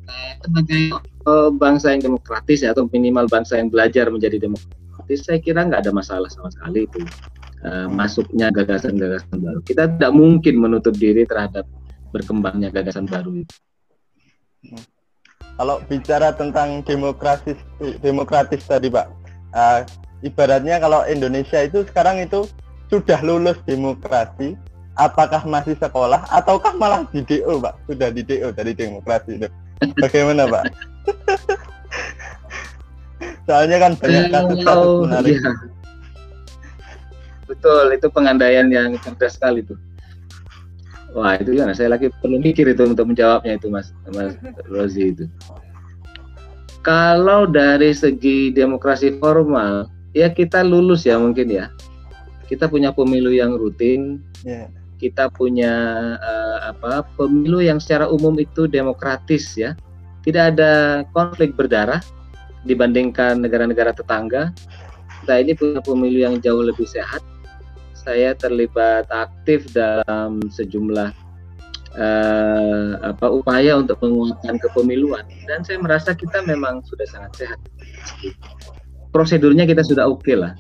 [0.09, 5.39] eh, sebagai eh, bangsa yang demokratis ya, atau minimal bangsa yang belajar menjadi demokratis, saya
[5.39, 6.99] kira nggak ada masalah sama sekali itu
[7.63, 9.61] uh, masuknya gagasan-gagasan baru.
[9.63, 11.63] Kita tidak mungkin menutup diri terhadap
[12.11, 13.55] berkembangnya gagasan baru itu.
[15.57, 17.57] Kalau bicara tentang demokratis
[18.03, 19.07] demokratis tadi Pak,
[19.55, 19.81] uh,
[20.27, 22.45] ibaratnya kalau Indonesia itu sekarang itu
[22.91, 24.59] sudah lulus demokrasi,
[24.99, 27.75] apakah masih sekolah ataukah malah di DO Pak?
[27.87, 29.49] Sudah di DO dari demokrasi itu.
[30.01, 30.65] Bagaimana Pak?
[33.47, 35.39] Soalnya kan banyak kasus-kasus menarik.
[35.39, 35.53] Iya.
[37.47, 39.79] Betul, itu pengandaian yang cerdas sekali tuh.
[41.15, 44.37] Wah itu ya, saya lagi perlu mikir itu untuk menjawabnya itu Mas Mas
[44.67, 45.25] Rozi itu.
[46.83, 51.71] Kalau dari segi demokrasi formal, ya kita lulus ya mungkin ya.
[52.51, 55.73] Kita punya pemilu yang rutin, yeah kita punya
[56.19, 59.77] uh, apa pemilu yang secara umum itu demokratis ya
[60.25, 62.01] tidak ada konflik berdarah
[62.67, 64.51] dibandingkan negara-negara tetangga
[65.25, 67.23] kita ini punya pemilu yang jauh lebih sehat
[67.95, 71.11] saya terlibat aktif dalam sejumlah
[71.99, 77.59] uh, apa upaya untuk penguatan kepemiluan dan saya merasa kita memang sudah sangat sehat
[79.11, 80.55] prosedurnya kita sudah oke okay lah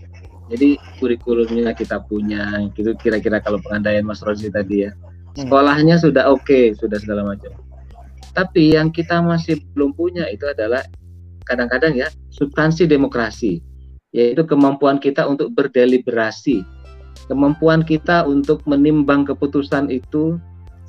[0.47, 4.95] jadi kurikulumnya kita punya, gitu kira-kira kalau pengandaian Mas Rozi tadi ya.
[4.95, 5.47] Hmm.
[5.47, 7.51] Sekolahnya sudah oke, okay, sudah segala macam.
[8.31, 10.87] Tapi yang kita masih belum punya itu adalah
[11.47, 13.63] kadang-kadang ya substansi demokrasi,
[14.11, 16.67] yaitu kemampuan kita untuk berdeliberasi,
[17.31, 20.37] kemampuan kita untuk menimbang keputusan itu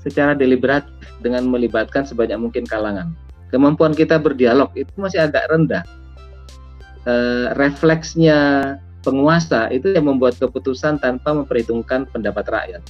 [0.02, 3.14] secara deliberatif dengan melibatkan sebanyak mungkin kalangan.
[3.52, 5.84] Kemampuan kita berdialog itu masih agak rendah.
[7.08, 7.14] E,
[7.56, 8.38] refleksnya
[9.08, 12.84] penguasa itu yang membuat keputusan tanpa memperhitungkan pendapat rakyat.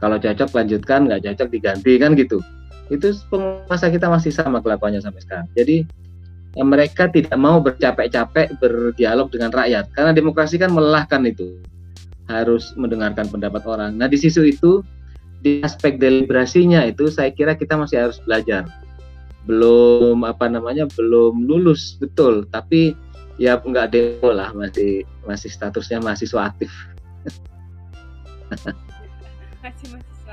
[0.00, 2.40] Kalau cocok lanjutkan, nggak cocok diganti kan gitu.
[2.92, 5.48] Itu penguasa kita masih sama kelakuannya sampai sekarang.
[5.56, 5.88] Jadi
[6.58, 11.60] mereka tidak mau bercapek-capek berdialog dengan rakyat karena demokrasi kan melelahkan itu.
[12.30, 13.98] Harus mendengarkan pendapat orang.
[13.98, 14.86] Nah, di sisi itu
[15.42, 18.70] di aspek deliberasinya itu saya kira kita masih harus belajar.
[19.46, 20.86] Belum apa namanya?
[20.94, 22.94] belum lulus betul, tapi
[23.40, 26.68] ya nggak demo lah masih masih statusnya mahasiswa aktif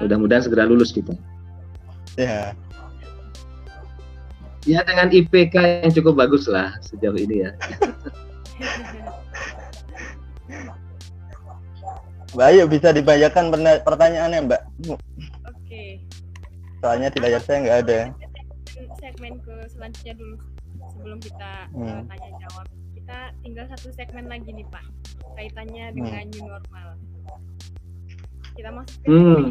[0.04, 1.16] mudah-mudahan segera lulus kita
[2.20, 2.52] ya
[4.68, 5.56] ya dengan IPK
[5.88, 7.52] yang cukup bagus lah sejauh ini ya.
[12.36, 13.50] Mbak Ayu bisa dibayarkan
[13.82, 14.62] pertanyaannya Mbak?
[15.48, 16.04] Oke.
[16.84, 18.00] Soalnya di layar saya nggak ada.
[19.00, 20.36] Segmen ke selanjutnya dulu
[20.92, 22.06] sebelum kita hmm.
[22.12, 22.68] tanya jawab.
[22.94, 24.86] Kita tinggal satu segmen lagi nih Pak.
[25.40, 25.96] Kaitannya hmm.
[25.96, 26.88] dengan new normal.
[28.54, 29.44] Kita masuk ke hmm.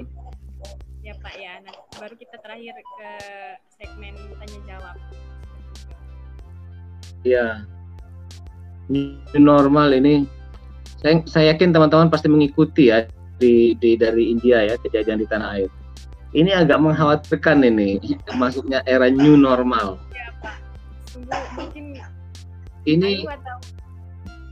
[1.00, 1.52] ya Pak ya.
[1.64, 3.10] Nah baru kita terakhir ke
[3.80, 4.96] segmen tanya jawab.
[7.24, 7.46] Ya
[8.92, 10.28] new normal ini.
[11.00, 13.04] Saya, saya yakin teman-teman pasti mengikuti ya
[13.36, 15.70] di, di dari India ya kejadian di tanah air.
[16.36, 18.00] Ini agak mengkhawatirkan ini
[18.36, 19.96] masuknya era new normal.
[20.12, 20.56] Ya Pak.
[21.56, 21.96] Mungkin
[22.86, 23.26] ini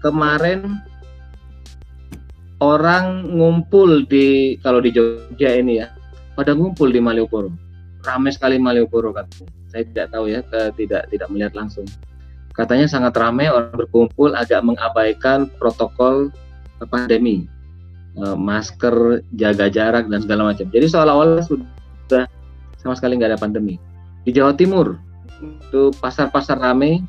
[0.00, 0.80] kemarin
[2.58, 5.88] orang ngumpul di kalau di Jogja ini ya
[6.34, 7.50] pada ngumpul di Malioboro.
[8.04, 11.86] Ramai sekali Malioboro katanya saya tidak tahu ya ke, tidak tidak melihat langsung.
[12.54, 16.30] Katanya sangat ramai orang berkumpul agak mengabaikan protokol
[16.86, 17.50] pandemi.
[18.14, 20.70] Eh, masker jaga jarak dan segala macam.
[20.70, 22.30] Jadi seolah-olah sudah
[22.78, 23.74] sama sekali nggak ada pandemi.
[24.22, 24.94] Di Jawa Timur
[25.42, 27.02] itu pasar-pasar ramai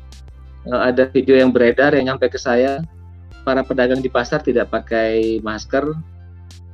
[0.66, 2.82] uh, ada video yang beredar yang nyampe ke saya.
[3.46, 5.94] Para pedagang di pasar tidak pakai masker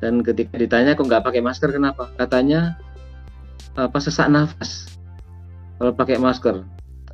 [0.02, 1.70] dan ketika ditanya kok nggak pakai masker?
[1.70, 2.10] Kenapa?
[2.18, 2.74] Katanya
[3.78, 4.98] apa sesak nafas?
[5.78, 6.66] Kalau pakai masker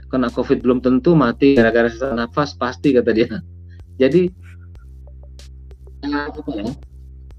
[0.08, 3.28] kena covid belum tentu mati gara-gara sesak nafas pasti kata dia.
[4.00, 4.32] Jadi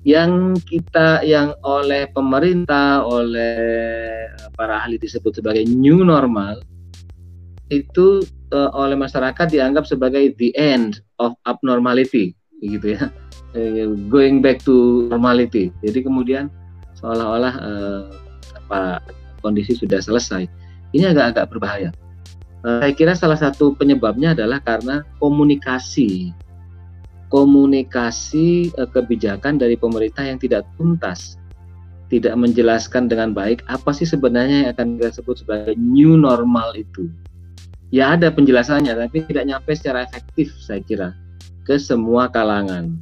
[0.05, 6.61] yang kita yang oleh pemerintah oleh para ahli disebut sebagai new normal
[7.73, 8.21] itu
[8.53, 13.09] uh, oleh masyarakat dianggap sebagai the end of abnormality gitu ya
[13.57, 16.51] eh, going back to normality jadi kemudian
[16.99, 18.01] seolah-olah uh,
[18.59, 18.99] apa
[19.39, 20.51] kondisi sudah selesai.
[20.91, 21.89] Ini agak-agak berbahaya.
[22.59, 26.35] Uh, saya kira salah satu penyebabnya adalah karena komunikasi
[27.29, 31.37] komunikasi uh, kebijakan dari pemerintah yang tidak tuntas,
[32.09, 37.07] tidak menjelaskan dengan baik apa sih sebenarnya yang akan kita sebut sebagai new normal itu.
[37.89, 41.09] Ya ada penjelasannya, tapi tidak nyampe secara efektif saya kira
[41.65, 42.97] ke semua kalangan.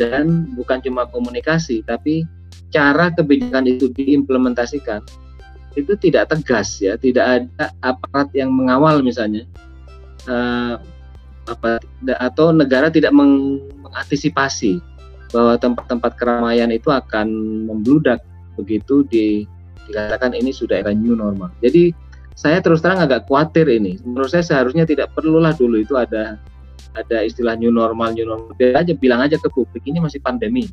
[0.00, 2.24] Dan bukan cuma komunikasi, tapi
[2.72, 5.04] cara kebijakan itu diimplementasikan
[5.78, 9.46] itu tidak tegas ya, tidak ada aparat yang mengawal misalnya.
[10.26, 10.80] Uh,
[11.48, 11.80] apa
[12.20, 14.78] atau negara tidak mengantisipasi
[15.30, 17.26] bahwa tempat-tempat keramaian itu akan
[17.66, 18.22] membludak
[18.58, 19.46] begitu di
[19.88, 21.50] dikatakan ini sudah era new normal.
[21.62, 21.94] Jadi
[22.34, 23.98] saya terus terang agak khawatir ini.
[24.06, 26.38] Menurut saya seharusnya tidak perlulah dulu itu ada
[26.94, 28.50] ada istilah new normal new normal.
[28.58, 30.66] Biar aja bilang aja ke publik ini masih pandemi.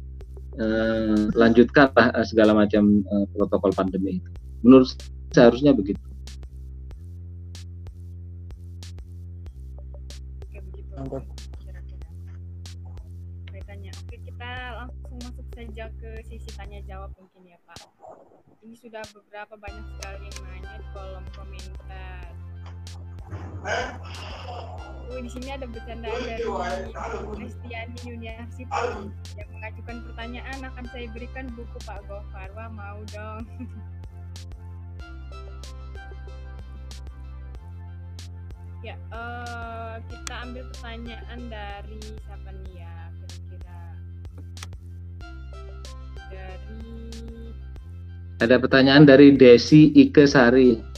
[0.57, 4.29] Eh, lanjutkanlah eh, segala macam eh, protokol pandemi itu.
[4.65, 4.89] Menurut
[5.29, 6.01] seharusnya begitu.
[10.97, 12.09] kira-kira
[14.01, 14.51] oke kita
[14.81, 17.85] langsung masuk saja ke sisi tanya jawab mungkin ya Pak
[18.65, 22.33] ini sudah beberapa banyak sekali yang nanya di kolom komentar
[25.07, 26.43] Oh, di sini ada bercandaan dari
[27.39, 28.67] Kristiani University
[29.39, 32.51] yang mengajukan pertanyaan akan saya berikan buku Pak Gofar.
[32.53, 33.43] Wah, mau dong.
[38.85, 43.79] Ya, uh, kita ambil pertanyaan dari siapa nih ya, kira-kira
[46.29, 46.85] dari.
[48.37, 50.77] Ada pertanyaan dari Desi Ikesari.
[50.77, 50.96] Oke,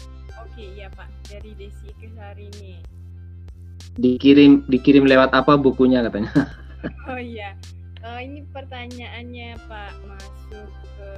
[3.99, 6.31] Dikirim dikirim lewat apa bukunya katanya?
[7.11, 7.51] oh iya,
[7.99, 11.11] uh, ini pertanyaannya Pak masuk ke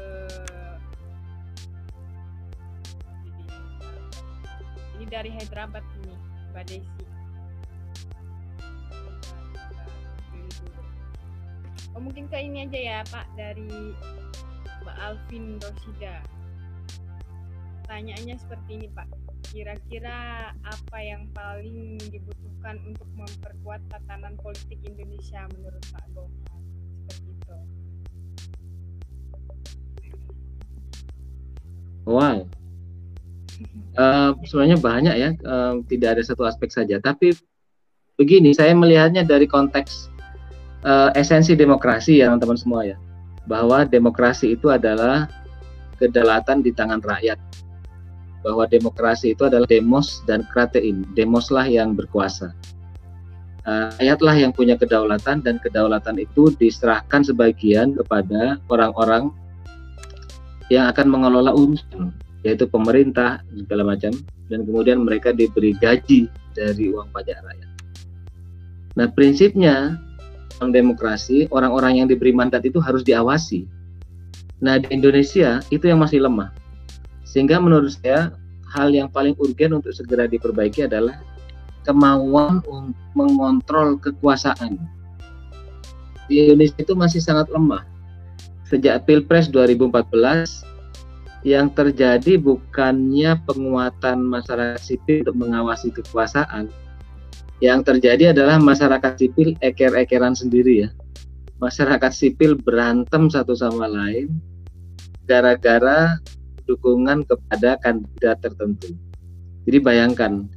[4.98, 5.86] ini dari Hyderabad
[6.52, 7.06] Mbak Desi.
[11.94, 13.94] Oh mungkin ke ini aja ya Pak dari
[14.82, 16.26] Mbak Alvin Rosida.
[17.86, 19.21] Pertanyaannya seperti ini Pak.
[19.50, 26.62] Kira-kira apa yang paling dibutuhkan untuk memperkuat tatanan politik Indonesia menurut Pak Gofar?
[27.10, 27.56] Seperti itu.
[32.06, 32.50] Wow,
[33.98, 36.98] uh, sebenarnya banyak ya, uh, tidak ada satu aspek saja.
[36.98, 37.34] Tapi
[38.16, 40.10] begini, saya melihatnya dari konteks
[40.86, 42.98] uh, esensi demokrasi ya teman-teman semua ya,
[43.46, 45.28] bahwa demokrasi itu adalah
[46.02, 47.38] kedaulatan di tangan rakyat.
[48.42, 52.54] Bahwa demokrasi itu adalah demos dan kratein, demoslah yang berkuasa.
[53.62, 59.30] Uh, rakyatlah yang punya kedaulatan dan kedaulatan itu diserahkan sebagian kepada orang-orang
[60.74, 62.10] yang akan mengelola unsur
[62.42, 64.18] yaitu pemerintah segala macam
[64.50, 66.26] dan kemudian mereka diberi gaji
[66.58, 67.70] dari uang pajak rakyat.
[68.98, 70.00] Nah prinsipnya
[70.58, 73.66] dalam demokrasi orang-orang yang diberi mandat itu harus diawasi.
[74.62, 76.54] Nah di Indonesia itu yang masih lemah.
[77.32, 78.36] Sehingga menurut saya
[78.76, 81.24] hal yang paling urgen untuk segera diperbaiki adalah
[81.88, 84.76] kemauan untuk mengontrol kekuasaan.
[86.28, 87.88] Di Indonesia itu masih sangat lemah.
[88.68, 90.68] Sejak Pilpres 2014
[91.48, 96.68] yang terjadi bukannya penguatan masyarakat sipil untuk mengawasi kekuasaan.
[97.64, 100.90] Yang terjadi adalah masyarakat sipil eker-ekeran sendiri ya.
[101.64, 104.34] Masyarakat sipil berantem satu sama lain
[105.30, 106.18] gara-gara
[106.72, 108.96] dukungan kepada kandidat tertentu.
[109.68, 110.48] Jadi bayangkan,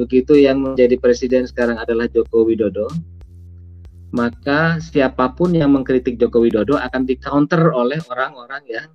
[0.00, 2.88] begitu yang menjadi presiden sekarang adalah Joko Widodo,
[4.16, 8.88] maka siapa pun yang mengkritik Joko Widodo akan di counter oleh orang-orang yang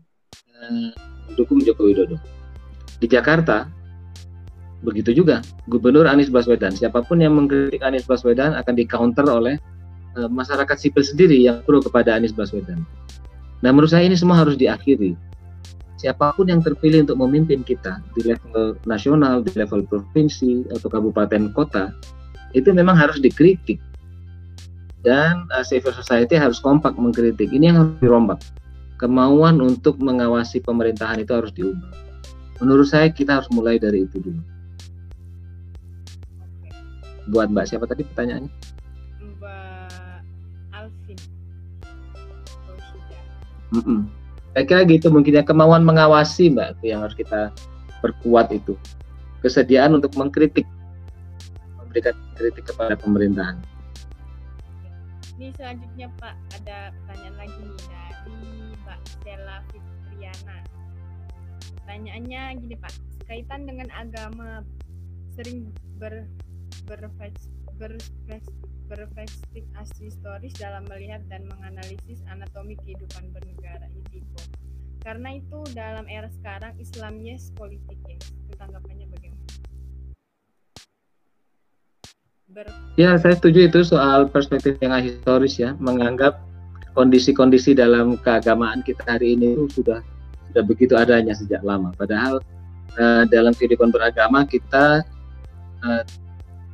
[0.57, 0.91] eh,
[1.37, 2.17] dukung Joko Widodo.
[2.97, 3.69] Di Jakarta,
[4.83, 5.39] begitu juga
[5.71, 6.75] Gubernur Anies Baswedan.
[6.75, 9.55] Siapa pun yang mengkritik Anies Baswedan akan di counter oleh
[10.19, 12.83] uh, masyarakat sipil sendiri yang pro kepada Anies Baswedan.
[13.63, 15.15] Nah, menurut saya ini semua harus diakhiri.
[16.03, 21.55] Siapa pun yang terpilih untuk memimpin kita di level nasional, di level provinsi atau kabupaten
[21.55, 21.95] kota,
[22.51, 23.79] itu memang harus dikritik.
[24.99, 27.47] Dan uh, civil society harus kompak mengkritik.
[27.55, 28.43] Ini yang harus dirombak
[28.99, 31.91] kemauan untuk mengawasi pemerintahan itu harus diubah.
[32.59, 34.43] Menurut saya kita harus mulai dari itu dulu.
[37.31, 38.51] Buat Mbak siapa tadi pertanyaannya?
[39.39, 40.19] Mbak
[40.75, 41.19] Alvin.
[43.71, 44.22] Mm -mm.
[44.53, 47.49] Saya kira gitu mungkin ya kemauan mengawasi Mbak itu yang harus kita
[48.05, 48.77] perkuat itu.
[49.41, 50.69] Kesediaan untuk mengkritik,
[51.81, 53.57] memberikan kritik kepada pemerintahan.
[55.35, 58.37] Ini selanjutnya Pak ada pertanyaan lagi nih dari
[58.85, 60.57] Mbak Stella Fitri Fitriana.
[61.81, 62.93] Pertanyaannya gini Pak,
[63.25, 64.61] kaitan dengan agama
[65.33, 66.29] sering ber
[67.77, 69.63] berperspektif
[69.99, 74.13] historis dalam melihat dan menganalisis anatomi kehidupan bernegara itu
[75.03, 78.23] karena itu dalam era sekarang Islam yes politik yes.
[78.47, 79.43] Itu tanggapannya bagaimana?
[82.47, 85.75] Ber ya saya setuju itu soal perspektif yang historis ya.
[85.75, 86.39] Menganggap
[86.95, 89.99] kondisi-kondisi dalam keagamaan kita hari ini itu sudah
[90.55, 91.91] sudah begitu adanya sejak lama.
[91.99, 92.39] Padahal
[92.95, 95.03] uh, dalam kehidupan beragama kita
[95.83, 96.03] uh,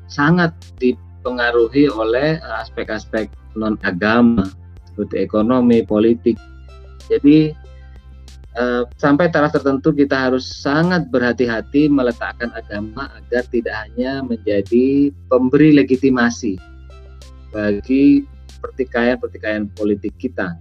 [0.09, 0.51] sangat
[0.81, 4.49] dipengaruhi oleh aspek-aspek non agama
[4.89, 6.35] seperti ekonomi, politik.
[7.07, 7.53] Jadi
[8.57, 15.77] eh, sampai taraf tertentu kita harus sangat berhati-hati meletakkan agama agar tidak hanya menjadi pemberi
[15.77, 16.59] legitimasi
[17.55, 18.27] bagi
[18.59, 20.59] pertikaian-pertikaian politik kita.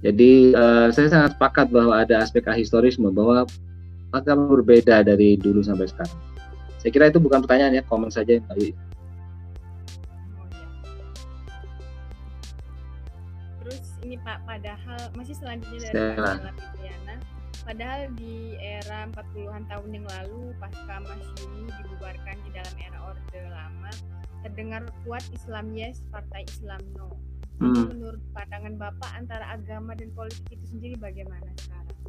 [0.00, 3.44] Jadi eh, saya sangat sepakat bahwa ada aspek ahistorisme bahwa
[4.16, 6.29] agama berbeda dari dulu sampai sekarang.
[6.80, 8.72] Saya kira itu bukan pertanyaan ya, komen saja Mbak Wi.
[13.60, 17.14] Terus ini Pak, padahal masih selanjutnya dari Pak Fitriana,
[17.68, 23.92] padahal di era 40-an tahun yang lalu pasca Masyumi dibubarkan di dalam era Orde Lama,
[24.40, 27.12] terdengar kuat Islam yes, Partai Islam no.
[27.60, 27.92] Hmm.
[27.92, 31.99] Menurut pandangan Bapak antara agama dan politik itu sendiri bagaimana sekarang?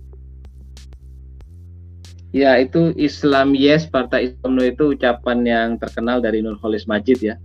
[2.32, 7.36] Ya itu Islam Yes Partai Islam No itu ucapan yang terkenal dari Nurholis Majid ya.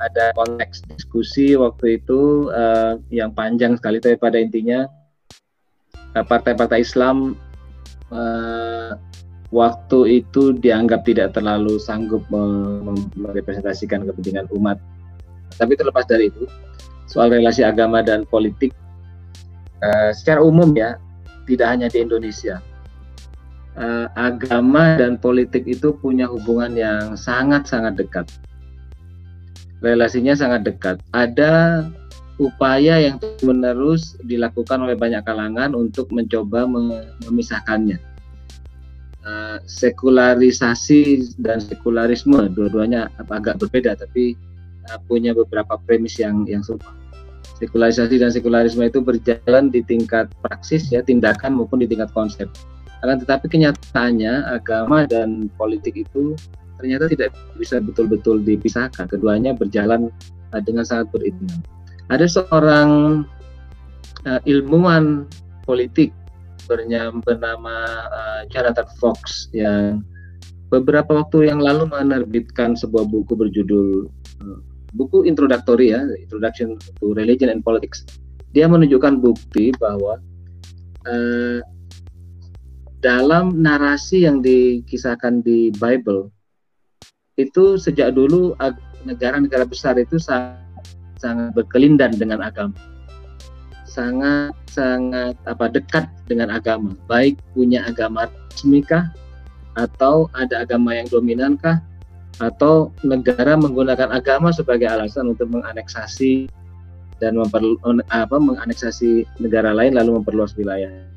[0.00, 4.88] Ada konteks diskusi waktu itu uh, yang panjang sekali tapi pada intinya
[6.16, 7.36] eh, partai-partai Islam
[8.08, 8.96] uh,
[9.52, 12.24] waktu itu dianggap tidak terlalu sanggup
[13.12, 14.80] merepresentasikan kepentingan umat.
[15.60, 16.48] Tapi terlepas dari itu
[17.10, 18.72] soal relasi agama dan politik
[19.84, 20.96] uh, secara umum ya
[21.44, 22.60] tidak hanya di Indonesia
[23.78, 28.26] uh, agama dan politik itu punya hubungan yang sangat-sangat dekat.
[29.78, 30.98] Relasinya sangat dekat.
[31.14, 31.86] Ada
[32.42, 36.66] upaya yang menerus dilakukan oleh banyak kalangan untuk mencoba
[37.30, 37.98] memisahkannya.
[39.28, 44.32] Uh, sekularisasi dan sekularisme dua-duanya agak berbeda tapi
[44.88, 46.90] uh, punya beberapa premis yang yang serupa.
[47.58, 52.46] Sekularisasi dan sekularisme itu berjalan di tingkat praksis ya tindakan maupun di tingkat konsep
[53.02, 56.34] akan tetapi kenyataannya agama dan politik itu
[56.78, 59.06] ternyata tidak bisa betul-betul dipisahkan.
[59.10, 60.10] Keduanya berjalan
[60.54, 61.62] uh, dengan sangat beriringan.
[62.10, 63.22] Ada seorang
[64.26, 65.28] uh, ilmuwan
[65.68, 66.14] politik
[67.24, 67.76] bernama
[68.12, 70.04] uh, Jonathan Fox yang
[70.68, 74.10] beberapa waktu yang lalu menerbitkan sebuah buku berjudul
[74.44, 74.58] uh,
[74.96, 78.04] buku introduktori ya, Introduction to Religion and Politics.
[78.56, 80.16] Dia menunjukkan bukti bahwa
[81.04, 81.60] uh,
[82.98, 86.34] dalam narasi yang dikisahkan di Bible
[87.38, 88.58] itu sejak dulu
[89.06, 90.58] negara-negara besar itu sangat,
[91.22, 92.74] sangat berkelindan dengan agama.
[93.86, 96.98] Sangat sangat apa dekat dengan agama.
[97.06, 99.14] Baik punya agama resmikah
[99.78, 101.78] atau ada agama yang dominankah
[102.42, 106.50] atau negara menggunakan agama sebagai alasan untuk menganeksasi
[107.18, 107.78] dan memperlu,
[108.14, 111.07] apa, menganeksasi negara lain lalu memperluas wilayah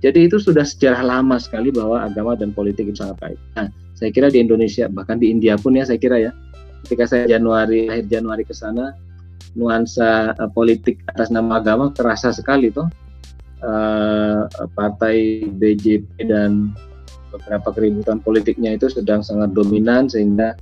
[0.00, 3.40] jadi itu sudah sejarah lama sekali bahwa agama dan politik itu sangat kait.
[3.52, 6.32] Nah, saya kira di Indonesia bahkan di India pun ya saya kira ya,
[6.88, 8.96] ketika saya Januari akhir Januari ke sana,
[9.52, 12.88] nuansa uh, politik atas nama agama terasa sekali tuh.
[13.60, 16.72] Uh, partai BJP dan
[17.28, 20.56] beberapa keributan politiknya itu sedang sangat dominan sehingga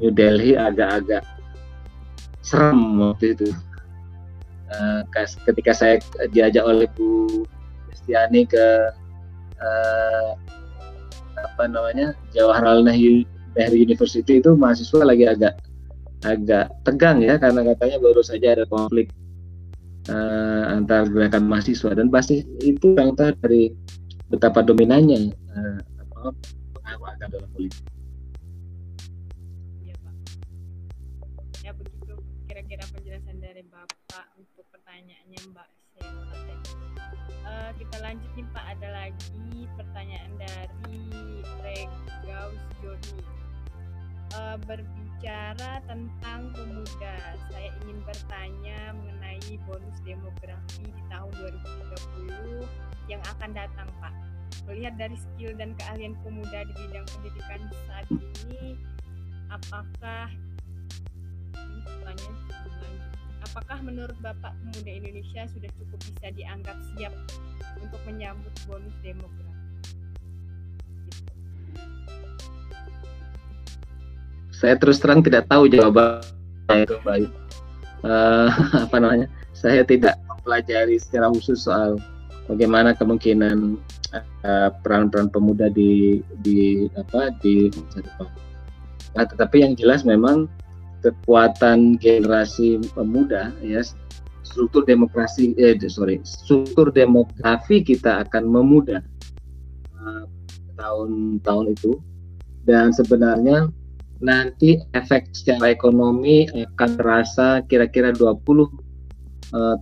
[0.00, 1.20] New Delhi agak-agak
[2.40, 3.52] serem waktu itu.
[4.72, 5.04] Uh,
[5.44, 6.00] ketika saya
[6.32, 7.44] diajak oleh Bu
[8.02, 8.66] Kristiani ke
[9.62, 10.34] uh,
[11.38, 13.22] apa namanya Jawaharlal Nehru,
[13.70, 15.54] University itu mahasiswa lagi agak
[16.26, 19.14] agak tegang ya karena katanya baru saja ada konflik
[20.10, 23.70] uh, antar gerakan mahasiswa dan pasti itu contoh dari
[24.34, 25.78] betapa dominannya uh,
[26.10, 26.34] pengaruh
[26.82, 27.86] agama dalam politik.
[29.86, 30.14] Ya Pak.
[31.62, 32.18] Ya begitu
[32.50, 35.68] kira-kira penjelasan dari Bapak untuk pertanyaannya Mbak
[37.46, 38.64] uh, kita lanjut nih Pak.
[38.78, 41.00] Ada lagi pertanyaan dari
[41.62, 43.20] Regaus Joni.
[44.32, 47.16] Uh, berbicara tentang pemuda.
[47.52, 54.14] Saya ingin bertanya mengenai bonus demografi di tahun 2030 yang akan datang Pak.
[54.64, 57.60] Melihat dari skill dan keahlian pemuda di bidang pendidikan
[57.90, 58.78] saat ini
[59.52, 60.32] apakah
[61.52, 62.36] ini pertanyaan
[63.42, 67.14] apakah menurut Bapak pemuda Indonesia sudah cukup bisa dianggap siap
[67.82, 69.50] untuk menyambut bonus demografi?
[74.54, 77.18] Saya terus terang tidak tahu jawabannya itu Mbak.
[78.06, 78.48] Uh,
[78.86, 79.26] apa namanya?
[79.58, 81.98] Saya tidak mempelajari secara khusus soal
[82.50, 83.78] bagaimana kemungkinan
[84.42, 88.28] eh, peran-peran uh, pemuda di di apa di masa depan.
[89.12, 90.50] Nah, tetapi yang jelas memang
[91.02, 93.82] kekuatan generasi pemuda ya
[94.46, 99.02] struktur demokrasi eh sorry struktur demografi kita akan memudah
[99.98, 100.24] uh,
[100.76, 101.92] tahun-tahun itu.
[102.62, 103.70] Dan sebenarnya
[104.22, 108.68] nanti efek secara ekonomi akan terasa kira-kira 20 uh,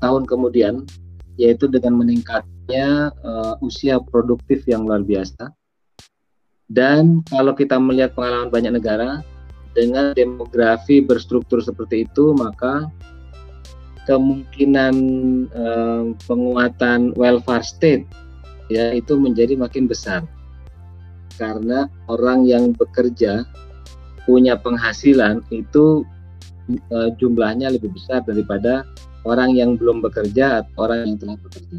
[0.00, 0.88] tahun kemudian
[1.36, 5.52] yaitu dengan meningkatnya uh, usia produktif yang luar biasa.
[6.70, 9.20] Dan kalau kita melihat pengalaman banyak negara
[9.76, 12.90] dengan demografi berstruktur seperti itu maka
[14.10, 14.94] kemungkinan
[15.50, 18.04] eh, penguatan welfare state
[18.70, 20.26] ya itu menjadi makin besar
[21.38, 23.46] karena orang yang bekerja
[24.26, 26.02] punya penghasilan itu
[26.70, 28.84] eh, jumlahnya lebih besar daripada
[29.24, 31.76] orang yang belum bekerja atau orang yang telah bekerja.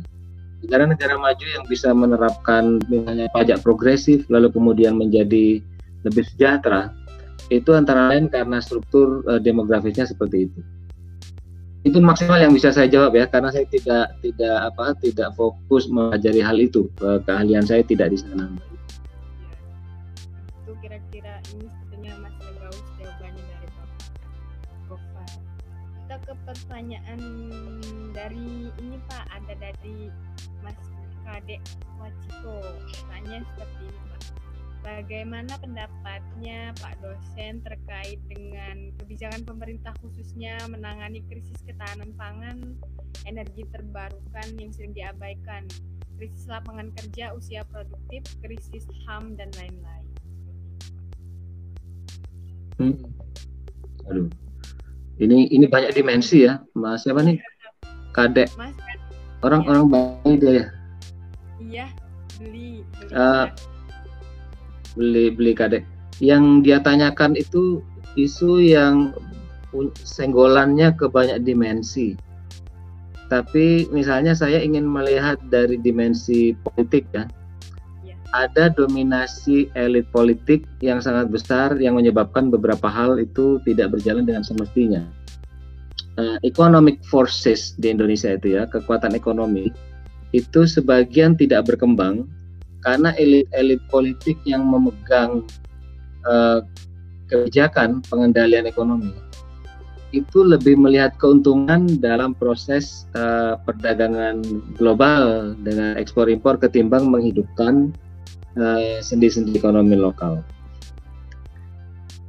[0.62, 5.58] Negara-negara maju yang bisa menerapkan misalnya pajak progresif lalu kemudian menjadi
[6.06, 6.94] lebih sejahtera
[7.52, 10.60] itu antara lain karena struktur uh, demografisnya seperti itu.
[11.84, 16.40] Itu maksimal yang bisa saya jawab ya, karena saya tidak tidak apa tidak fokus mempelajari
[16.40, 16.88] hal itu.
[17.04, 18.48] Uh, keahlian saya tidak di sana.
[20.64, 21.68] Itu kira-kira ini
[22.24, 22.80] Mas dari.
[26.02, 27.20] Kita ke pertanyaan
[28.16, 30.08] dari ini Pak, ada dari
[30.64, 30.80] Mas
[31.28, 31.60] Kadek
[32.00, 32.56] Waciko.
[33.12, 34.41] Tanya seperti ini Pak
[34.82, 42.74] Bagaimana pendapatnya Pak dosen terkait dengan kebijakan pemerintah khususnya menangani krisis ketahanan pangan,
[43.30, 45.70] energi terbarukan yang sering diabaikan,
[46.18, 50.08] krisis lapangan kerja, usia produktif, krisis HAM dan lain-lain.
[52.82, 52.98] Hmm.
[54.10, 54.28] Aduh.
[55.22, 57.38] Ini ini banyak dimensi ya, Mas siapa nih?
[58.18, 58.50] Kadek.
[58.58, 58.74] Mas
[59.46, 59.90] Orang-orang ya.
[59.94, 60.66] baik dia ya.
[61.62, 61.86] Iya,
[62.42, 62.82] beli.
[62.82, 63.46] beli uh,
[64.96, 65.84] beli beli kadek
[66.20, 67.80] yang dia tanyakan itu
[68.20, 69.16] isu yang
[70.04, 72.20] senggolannya ke banyak dimensi
[73.32, 77.24] tapi misalnya saya ingin melihat dari dimensi politik ya
[78.04, 78.20] iya.
[78.36, 84.44] ada dominasi elit politik yang sangat besar yang menyebabkan beberapa hal itu tidak berjalan dengan
[84.44, 85.08] semestinya.
[86.20, 89.72] Uh, economic forces di Indonesia itu ya kekuatan ekonomi
[90.36, 92.28] itu sebagian tidak berkembang
[92.82, 95.46] karena elit-elit politik yang memegang
[96.26, 96.66] uh,
[97.30, 99.14] kebijakan pengendalian ekonomi
[100.12, 104.44] itu lebih melihat keuntungan dalam proses uh, perdagangan
[104.76, 107.96] global dengan ekspor impor ketimbang menghidupkan
[108.60, 110.44] uh, sendi-sendi ekonomi lokal.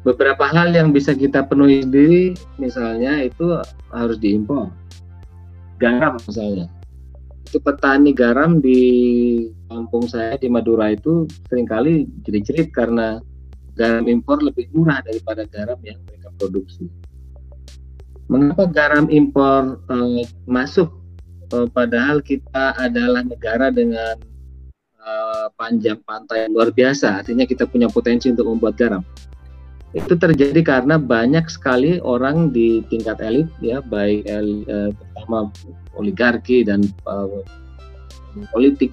[0.03, 3.55] Beberapa hal yang bisa kita penuhi sendiri, misalnya itu
[3.95, 4.71] harus diimpor.
[5.79, 6.67] Garam misalnya,
[7.53, 8.81] itu petani garam di
[9.69, 13.21] kampung saya di Madura itu sering kali jerit-jerit karena
[13.77, 16.89] garam impor lebih murah daripada garam yang mereka produksi.
[18.33, 20.97] Mengapa garam impor eh, masuk
[21.53, 24.17] eh, padahal kita adalah negara dengan
[24.97, 29.05] eh, panjang pantai yang luar biasa, artinya kita punya potensi untuk membuat garam.
[29.93, 34.91] Itu terjadi karena banyak sekali orang di tingkat elit ya, baik el, eh,
[35.97, 37.29] oligarki dan uh,
[38.53, 38.93] politik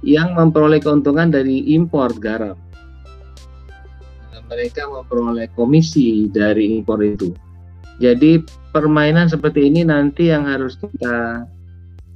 [0.00, 2.56] yang memperoleh keuntungan dari impor garam.
[4.48, 7.36] Mereka memperoleh komisi dari impor itu.
[8.00, 8.40] Jadi
[8.72, 11.44] permainan seperti ini nanti yang harus kita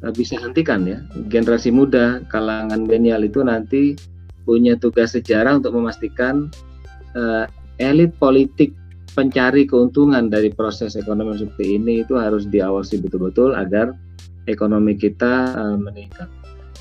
[0.00, 1.04] uh, bisa hentikan ya.
[1.28, 3.92] Generasi muda, kalangan milenial itu nanti
[4.48, 6.48] punya tugas sejarah untuk memastikan
[7.12, 7.44] uh,
[7.82, 8.70] elit politik
[9.12, 13.92] pencari keuntungan dari proses ekonomi seperti ini itu harus diawasi betul-betul agar
[14.48, 16.28] ekonomi kita uh, meningkat.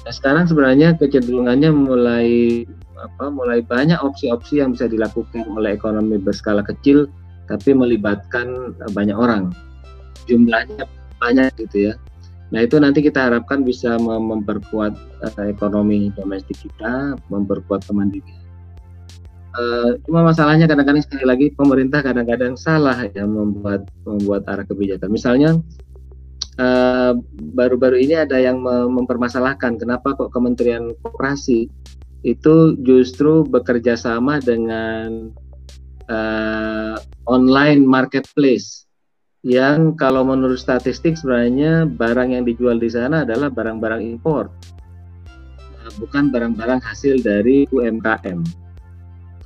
[0.01, 2.29] Nah, sekarang sebenarnya kecenderungannya mulai
[3.01, 7.09] apa mulai banyak opsi-opsi yang bisa dilakukan oleh ekonomi berskala kecil
[7.51, 9.51] tapi melibatkan uh, banyak orang.
[10.29, 10.87] Jumlahnya
[11.19, 11.93] banyak gitu ya.
[12.51, 14.93] Nah, itu nanti kita harapkan bisa memperkuat
[15.23, 18.40] uh, ekonomi domestik kita, memperkuat kemandirian
[19.51, 25.11] Uh, cuma masalahnya kadang-kadang sekali lagi pemerintah kadang-kadang salah ya membuat membuat arah kebijakan.
[25.11, 25.59] Misalnya
[26.55, 27.13] eh,
[27.51, 31.67] baru-baru ini ada yang mempermasalahkan kenapa kok Kementerian Koperasi
[32.21, 35.33] itu justru bekerja sama dengan
[36.05, 36.95] uh,
[37.25, 38.85] online marketplace
[39.41, 44.53] yang kalau menurut statistik sebenarnya barang yang dijual di sana adalah barang-barang impor,
[45.81, 48.60] eh, bukan barang-barang hasil dari UMKM.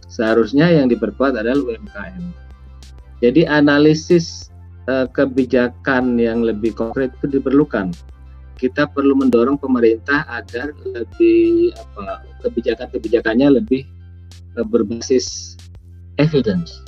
[0.09, 2.23] Seharusnya yang diperkuat adalah UMKM.
[3.23, 4.51] Jadi analisis
[4.91, 7.95] uh, kebijakan yang lebih konkret itu diperlukan.
[8.55, 13.83] Kita perlu mendorong pemerintah agar lebih apa kebijakan-kebijakannya lebih
[14.55, 15.57] uh, berbasis
[16.15, 16.85] evidence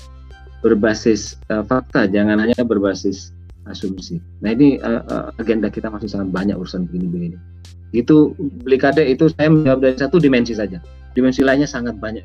[0.62, 3.32] berbasis uh, fakta, jangan hanya berbasis
[3.68, 4.18] asumsi.
[4.42, 7.38] Nah ini uh, agenda kita masih sangat banyak urusan begini-begini.
[7.96, 10.82] Itu beli kade itu saya menjawab dari satu dimensi saja.
[11.14, 12.24] Dimensi lainnya sangat banyak.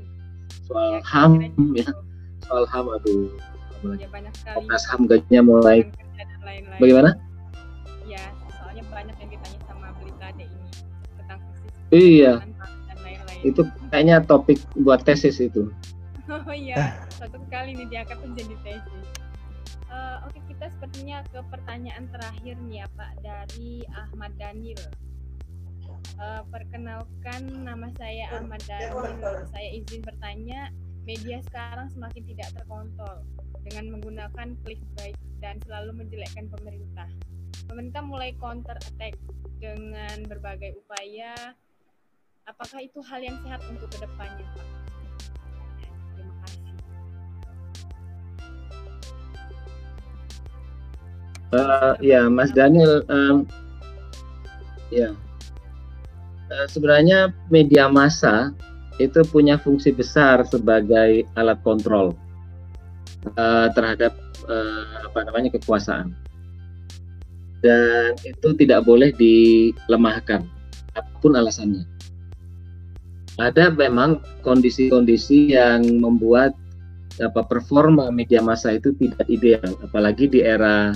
[0.63, 1.33] Soal ya, ham
[1.75, 1.89] ya,
[2.47, 3.29] soal ham aduh.
[3.99, 4.57] Ya, banyak sekali.
[4.63, 5.91] Komnas ham gajinya mulai.
[6.43, 6.79] Lain -lain.
[6.79, 7.11] Bagaimana?
[8.07, 8.31] Ya,
[8.63, 10.71] soalnya banyak yang ditanya sama beli kade ini
[11.19, 11.39] tentang
[11.91, 12.33] Iya.
[13.43, 15.67] Itu kayaknya topik buat tesis itu.
[16.33, 19.07] Oh iya, satu kali nih diangkat menjadi tesis.
[19.93, 24.81] Uh, Oke, okay, kita sepertinya ke pertanyaan terakhir nih ya Pak dari Ahmad Daniel.
[26.23, 29.43] Uh, perkenalkan nama saya Ahmad Daniel.
[29.51, 30.71] Saya izin bertanya,
[31.03, 33.27] media sekarang semakin tidak terkontrol
[33.67, 37.11] dengan menggunakan clickbait dan selalu menjelekkan pemerintah.
[37.67, 39.19] Pemerintah mulai counter attack
[39.59, 41.35] dengan berbagai upaya.
[42.47, 44.69] Apakah itu hal yang sehat untuk ke depannya, Pak?
[51.53, 53.45] Uh, ya, Mas Daniel, um,
[54.89, 55.13] ya,
[56.69, 58.53] sebenarnya media massa
[59.01, 62.13] itu punya fungsi besar sebagai alat kontrol
[63.41, 64.13] uh, terhadap
[64.47, 66.13] uh, apa namanya kekuasaan,
[67.65, 70.45] dan itu tidak boleh dilemahkan,
[70.93, 71.89] apa pun alasannya.
[73.41, 76.53] Ada memang kondisi-kondisi yang membuat
[77.17, 80.93] apa performa media massa itu tidak ideal, apalagi di era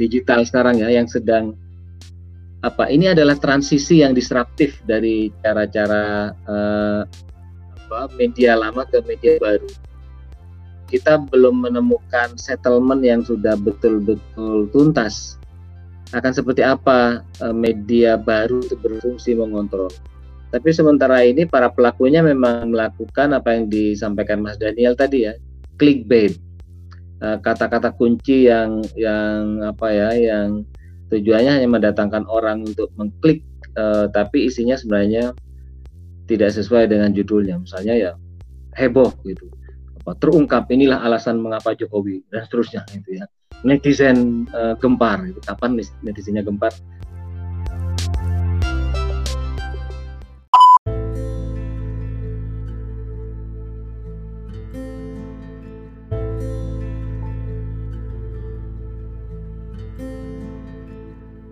[0.00, 1.52] digital sekarang ya yang sedang
[2.64, 7.04] apa ini adalah transisi yang disruptif dari cara-cara uh,
[8.16, 9.68] media lama ke media baru.
[10.88, 15.36] Kita belum menemukan settlement yang sudah betul-betul tuntas
[16.16, 19.92] akan seperti apa uh, media baru itu berfungsi mengontrol.
[20.48, 25.34] Tapi sementara ini para pelakunya memang melakukan apa yang disampaikan Mas Daniel tadi ya,
[25.76, 26.38] clickbait
[27.24, 30.66] Eh, kata-kata kunci yang yang apa ya yang
[31.12, 33.44] tujuannya hanya mendatangkan orang untuk mengklik
[33.76, 35.34] uh, tapi isinya sebenarnya
[36.24, 37.60] tidak sesuai dengan judulnya.
[37.60, 38.10] Misalnya ya
[38.76, 39.48] heboh gitu.
[40.04, 43.24] Apa terungkap inilah alasan mengapa Jokowi dan seterusnya itu ya.
[43.64, 46.72] Netizen uh, gempar itu kapan netizennya gempar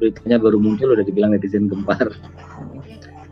[0.02, 2.10] beritanya baru muncul udah dibilang netizen gempar.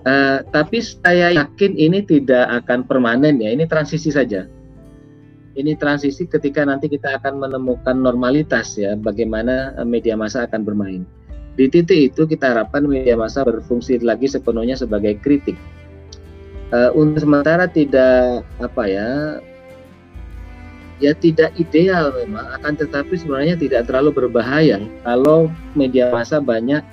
[0.07, 4.47] Uh, tapi saya yakin ini tidak akan permanen ya, ini transisi saja.
[5.59, 11.03] Ini transisi ketika nanti kita akan menemukan normalitas ya, bagaimana eh, media massa akan bermain.
[11.59, 15.59] Di titik itu kita harapkan media massa berfungsi lagi sepenuhnya sebagai kritik.
[16.71, 19.09] Uh, untuk sementara tidak apa ya
[21.01, 24.78] ya tidak ideal memang akan tetapi sebenarnya tidak terlalu berbahaya.
[25.03, 26.84] Kalau media massa banyak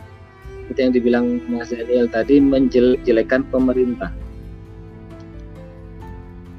[0.67, 4.11] seperti yang dibilang Mas Daniel tadi menjelek-jelekan pemerintah.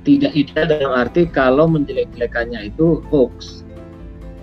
[0.05, 3.65] Tidak ideal dalam arti kalau menjelek-jelekannya itu hoax.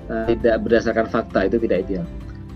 [0.05, 2.05] Eh, tidak berdasarkan fakta itu tidak ideal.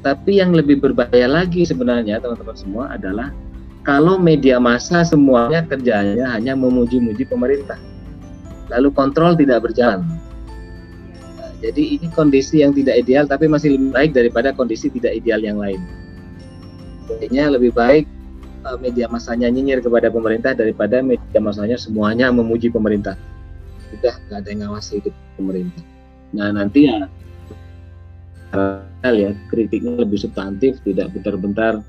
[0.06, 3.34] Tapi yang lebih berbahaya lagi sebenarnya teman-teman semua adalah
[3.82, 7.82] kalau media massa semuanya kerjanya hanya memuji-muji pemerintah.
[8.70, 10.06] Lalu kontrol tidak berjalan
[11.60, 15.60] jadi ini kondisi yang tidak ideal tapi masih lebih baik daripada kondisi tidak ideal yang
[15.60, 15.84] lain.
[17.12, 18.08] Intinya lebih baik
[18.64, 23.20] uh, media masanya nyinyir kepada pemerintah daripada media masanya semuanya memuji pemerintah.
[23.92, 25.84] Sudah nggak ada yang ngawasi itu pemerintah.
[26.32, 27.12] Nah nanti ya
[29.04, 31.84] ya kritiknya lebih substantif, tidak bentar-bentar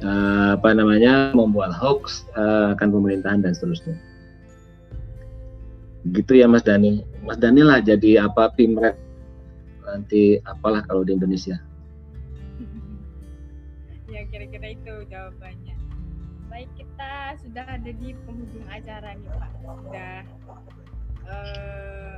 [0.00, 4.11] uh, apa namanya membuat hoax uh, akan pemerintahan dan seterusnya
[6.10, 7.06] gitu ya Mas Dani.
[7.22, 8.98] Mas Dani lah jadi apa pimret
[9.86, 11.58] nanti apalah kalau di Indonesia.
[14.10, 15.76] Ya kira-kira itu jawabannya.
[16.52, 19.50] Baik kita sudah ada di penghujung acara nih Pak.
[19.62, 20.16] Sudah
[21.24, 22.14] uh,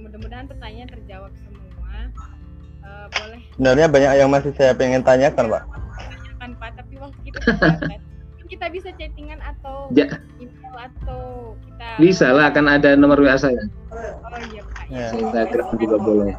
[0.00, 2.08] mudah-mudahan pertanyaan terjawab semua.
[2.86, 5.64] Uh, boleh sebenarnya banyak yang masih saya pengen tanyakan Pak.
[5.66, 7.38] Tanyakan Pak tapi waktu kita
[8.56, 10.08] kita bisa chattingan atau ya.
[10.40, 13.60] email atau kita bisa lah akan ada nomor WA saya
[13.92, 15.08] oh iya pak ya.
[15.12, 16.34] Instagram juga boleh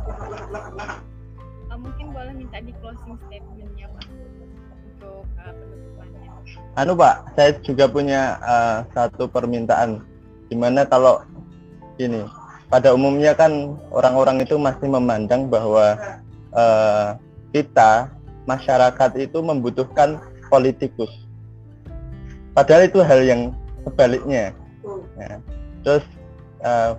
[1.69, 4.05] uh, mungkin boleh tadi closing statementnya Pak
[4.97, 6.29] untuk uh, penutupannya.
[6.73, 10.01] anu Pak, saya juga punya uh, satu permintaan.
[10.49, 11.21] Di mana kalau
[12.01, 12.25] ini,
[12.73, 15.93] pada umumnya kan orang-orang itu masih memandang bahwa
[16.55, 17.13] uh,
[17.53, 18.09] kita
[18.49, 20.17] masyarakat itu membutuhkan
[20.49, 21.26] politikus.
[22.57, 23.41] Padahal itu hal yang
[23.85, 24.49] sebaliknya.
[25.21, 25.37] Ya.
[25.85, 26.05] Terus
[26.65, 26.97] uh,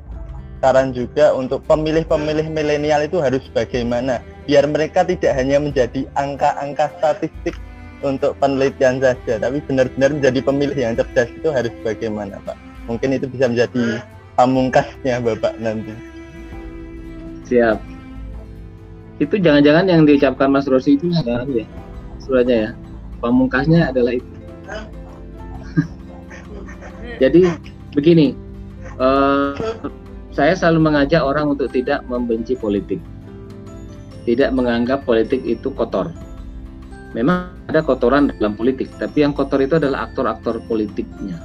[0.63, 7.59] saran juga untuk pemilih-pemilih milenial itu harus bagaimana biar mereka tidak hanya menjadi angka-angka statistik
[8.07, 12.55] untuk penelitian saja, tapi benar-benar menjadi pemilih yang cerdas itu harus bagaimana, Pak?
[12.87, 13.99] Mungkin itu bisa menjadi
[14.39, 15.91] pamungkasnya Bapak nanti.
[17.51, 17.83] Siap.
[19.19, 21.67] Itu jangan-jangan yang diucapkan Mas Rosi itu adalah ya,
[22.23, 22.71] suratnya ya.
[23.19, 24.31] Pamungkasnya adalah itu.
[27.19, 27.51] Jadi
[27.93, 28.35] begini,
[29.03, 29.55] uh,
[30.31, 33.03] saya selalu mengajak orang untuk tidak membenci politik,
[34.25, 36.09] tidak menganggap politik itu kotor
[37.17, 41.37] memang ada kotoran dalam politik, tapi yang kotor itu adalah aktor-aktor politiknya.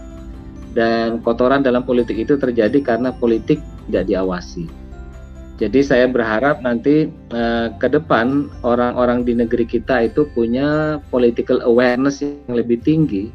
[0.74, 4.66] Dan kotoran dalam politik itu terjadi karena politik tidak diawasi.
[5.62, 12.26] Jadi saya berharap nanti eh, ke depan orang-orang di negeri kita itu punya political awareness
[12.26, 13.30] yang lebih tinggi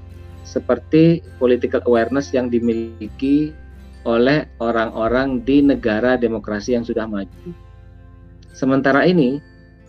[0.49, 3.53] seperti political awareness yang dimiliki
[4.09, 7.53] oleh orang-orang di negara demokrasi yang sudah maju.
[8.57, 9.37] Sementara ini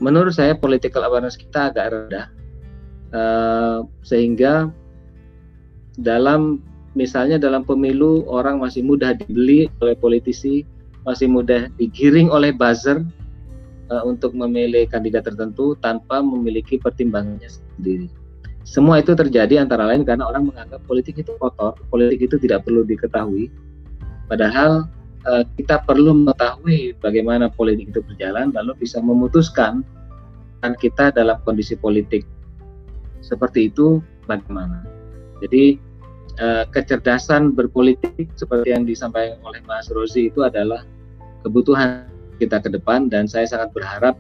[0.04, 2.28] menurut saya political awareness kita agak rendah
[3.16, 4.68] uh, sehingga
[6.00, 6.60] dalam
[6.96, 10.68] misalnya dalam pemilu orang masih mudah dibeli oleh politisi
[11.08, 13.04] masih mudah digiring oleh buzzer
[13.92, 18.08] uh, untuk memilih kandidat tertentu tanpa memiliki pertimbangannya sendiri
[18.64, 22.86] semua itu terjadi antara lain karena orang menganggap politik itu kotor politik itu tidak perlu
[22.86, 23.50] diketahui
[24.30, 24.86] padahal
[25.28, 29.84] Eh, kita perlu mengetahui bagaimana politik itu berjalan lalu bisa memutuskan
[30.64, 32.24] kan kita dalam kondisi politik
[33.20, 34.00] seperti itu
[34.32, 34.80] bagaimana.
[35.44, 35.80] Jadi
[36.40, 40.84] uh, kecerdasan berpolitik seperti yang disampaikan oleh Mas Rozi itu adalah
[41.48, 42.08] kebutuhan
[42.40, 44.16] kita ke depan dan saya sangat berharap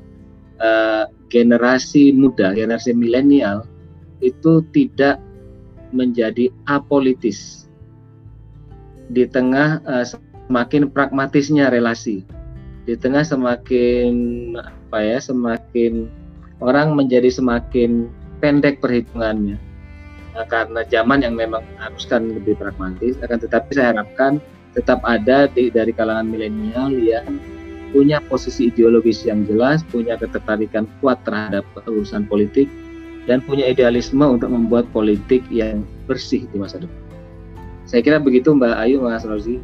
[0.63, 3.67] uh, generasi muda, generasi milenial
[4.19, 5.19] itu tidak
[5.95, 7.65] menjadi apolitis.
[9.09, 12.21] Di tengah uh, semakin pragmatisnya relasi.
[12.85, 14.13] Di tengah semakin
[14.57, 16.09] apa ya semakin
[16.61, 18.09] orang menjadi semakin
[18.41, 19.57] pendek perhitungannya.
[20.33, 24.37] Nah, karena zaman yang memang haruskan lebih pragmatis akan tetapi saya harapkan
[24.77, 27.41] tetap ada di, dari kalangan milenial yang
[27.89, 32.69] punya posisi ideologis yang jelas, punya ketertarikan kuat terhadap urusan politik,
[33.29, 36.97] dan punya idealisme untuk membuat politik yang bersih di masa depan.
[37.85, 39.61] Saya kira begitu Mbak Ayu, Mas Rozi.